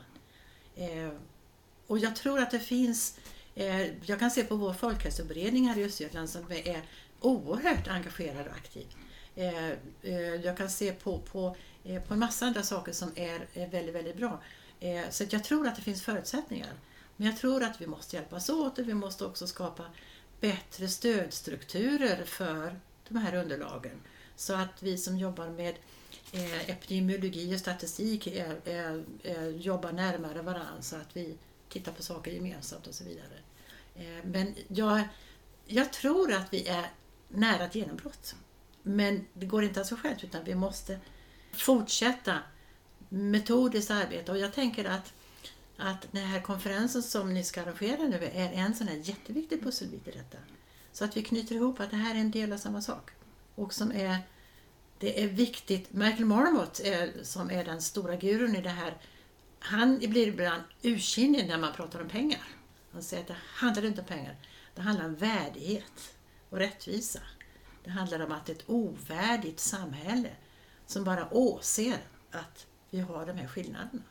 Eh, 0.76 1.10
och 1.86 1.98
jag 1.98 2.16
tror 2.16 2.38
att 2.38 2.50
det 2.50 2.60
finns, 2.60 3.18
eh, 3.54 4.06
jag 4.06 4.18
kan 4.18 4.30
se 4.30 4.44
på 4.44 4.56
vår 4.56 4.72
folkhälsoberedning 4.72 5.68
här 5.68 5.78
i 5.78 5.84
Östergötland 5.84 6.30
som 6.30 6.52
är 6.52 6.82
oerhört 7.20 7.88
engagerad 7.88 8.46
och 8.46 8.52
aktiv. 8.52 8.86
Eh, 9.40 9.70
eh, 10.03 10.35
jag 10.35 10.57
kan 10.57 10.70
se 10.70 10.92
på, 10.92 11.18
på, 11.18 11.57
eh, 11.85 12.03
på 12.03 12.14
en 12.14 12.20
massa 12.20 12.46
andra 12.46 12.62
saker 12.62 12.92
som 12.92 13.12
är 13.14 13.68
väldigt, 13.70 13.94
väldigt 13.94 14.16
bra. 14.16 14.42
Så 15.11 15.24
jag 15.31 15.44
tror 15.44 15.66
att 15.66 15.76
det 15.76 15.83
finns 15.83 16.03
förutsättningar. 16.03 16.72
Men 17.16 17.26
jag 17.26 17.37
tror 17.37 17.62
att 17.62 17.81
vi 17.81 17.87
måste 17.87 18.16
hjälpas 18.16 18.48
åt 18.48 18.79
och 18.79 18.88
vi 18.88 18.94
måste 18.94 19.24
också 19.24 19.46
skapa 19.46 19.85
bättre 20.40 20.88
stödstrukturer 20.88 22.24
för 22.24 22.81
de 23.09 23.16
här 23.16 23.35
underlagen. 23.35 24.00
Så 24.37 24.55
att 24.55 24.83
vi 24.83 24.98
som 24.98 25.18
jobbar 25.18 25.48
med 25.48 25.74
epidemiologi 26.66 27.55
och 27.55 27.61
statistik 27.61 28.26
är, 28.26 28.61
är, 28.64 29.05
är, 29.22 29.50
jobbar 29.50 29.92
närmare 29.92 30.42
varandra 30.42 30.83
så 30.83 30.96
att 30.96 31.16
vi 31.16 31.37
tittar 31.68 31.92
på 31.92 32.03
saker 32.03 32.31
gemensamt 32.31 32.87
och 32.87 32.94
så 32.94 33.05
vidare. 33.05 34.22
Men 34.24 34.55
jag, 34.68 35.03
jag 35.66 35.92
tror 35.92 36.33
att 36.33 36.53
vi 36.53 36.68
är 36.68 36.90
nära 37.29 37.64
ett 37.64 37.74
genombrott. 37.74 38.35
Men 38.82 39.26
det 39.34 39.46
går 39.46 39.64
inte 39.64 39.80
av 39.80 39.84
sig 39.84 39.98
självt 39.98 40.24
utan 40.24 40.44
vi 40.44 40.54
måste 40.54 40.98
fortsätta 41.52 42.38
metodiskt 43.08 43.90
arbete 43.90 44.32
och 44.32 44.38
jag 44.38 44.52
tänker 44.52 44.84
att, 44.84 45.12
att 45.76 46.06
den 46.10 46.24
här 46.26 46.40
konferensen 46.40 47.02
som 47.02 47.34
ni 47.34 47.44
ska 47.44 47.62
arrangera 47.62 48.02
nu 48.02 48.24
är 48.24 48.52
en 48.52 48.74
sån 48.74 48.88
här 48.88 48.96
jätteviktig 48.96 49.62
pusselbit 49.62 50.08
i 50.08 50.10
detta. 50.10 50.38
Så 50.92 51.04
att 51.04 51.16
vi 51.16 51.22
knyter 51.22 51.54
ihop 51.54 51.80
att 51.80 51.90
det 51.90 51.96
här 51.96 52.14
är 52.14 52.18
en 52.18 52.30
del 52.30 52.52
av 52.52 52.56
samma 52.56 52.82
sak. 52.82 53.10
Och 53.54 53.74
som 53.74 53.92
är, 53.92 54.18
det 54.98 55.22
är 55.24 55.28
viktigt, 55.28 55.92
Michael 55.92 56.24
Marmot 56.24 56.80
är, 56.80 57.12
som 57.22 57.50
är 57.50 57.64
den 57.64 57.82
stora 57.82 58.16
gurun 58.16 58.56
i 58.56 58.62
det 58.62 58.70
här, 58.70 58.96
han 59.58 59.98
blir 59.98 60.28
ibland 60.28 60.62
ursinnig 60.82 61.48
när 61.48 61.58
man 61.58 61.72
pratar 61.72 62.00
om 62.00 62.08
pengar. 62.08 62.44
Han 62.92 63.02
säger 63.02 63.22
att 63.22 63.28
det 63.28 63.36
handlar 63.38 63.84
inte 63.84 64.00
om 64.00 64.06
pengar, 64.06 64.36
det 64.74 64.82
handlar 64.82 65.04
om 65.04 65.14
värdighet 65.14 66.14
och 66.50 66.58
rättvisa. 66.58 67.20
Det 67.84 67.90
handlar 67.90 68.20
om 68.20 68.32
att 68.32 68.48
ett 68.48 68.64
ovärdigt 68.66 69.60
samhälle 69.60 70.30
som 70.86 71.04
bara 71.04 71.34
åser 71.34 71.98
att 72.30 72.66
vi 72.90 73.00
har 73.00 73.26
de 73.26 73.32
här 73.32 73.46
skillnaderna. 73.46 74.02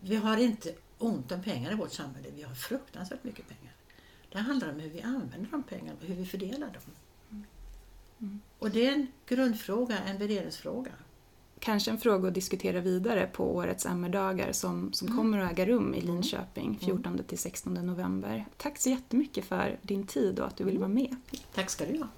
Vi 0.00 0.16
har 0.16 0.36
inte 0.36 0.74
ont 0.98 1.32
om 1.32 1.42
pengar 1.42 1.72
i 1.72 1.74
vårt 1.74 1.92
samhälle, 1.92 2.28
vi 2.36 2.42
har 2.42 2.54
fruktansvärt 2.54 3.24
mycket 3.24 3.48
pengar. 3.48 3.72
Det 4.32 4.38
handlar 4.38 4.72
om 4.72 4.80
hur 4.80 4.90
vi 4.90 5.02
använder 5.02 5.50
de 5.50 5.62
pengarna 5.62 5.98
och 6.00 6.06
hur 6.06 6.14
vi 6.14 6.26
fördelar 6.26 6.66
dem. 6.66 6.82
Mm. 8.20 8.40
Och 8.58 8.70
det 8.70 8.86
är 8.86 8.92
en 8.92 9.06
grundfråga, 9.26 9.98
en 9.98 10.18
värderingsfråga. 10.18 10.90
Kanske 11.60 11.90
en 11.90 11.98
fråga 11.98 12.28
att 12.28 12.34
diskutera 12.34 12.80
vidare 12.80 13.26
på 13.32 13.56
årets 13.56 13.86
MR-dagar 13.86 14.52
som, 14.52 14.92
som 14.92 15.08
mm. 15.08 15.18
kommer 15.18 15.38
att 15.38 15.52
äga 15.52 15.66
rum 15.66 15.94
i 15.94 16.00
Linköping 16.00 16.78
14 16.80 17.06
mm. 17.12 17.24
till 17.24 17.38
16 17.38 17.74
november. 17.74 18.46
Tack 18.56 18.78
så 18.78 18.90
jättemycket 18.90 19.44
för 19.44 19.78
din 19.82 20.06
tid 20.06 20.40
och 20.40 20.46
att 20.46 20.56
du 20.56 20.64
ville 20.64 20.78
vara 20.78 20.88
med. 20.88 21.16
Tack 21.54 21.70
ska 21.70 21.86
du 21.86 21.98
ha. 21.98 22.08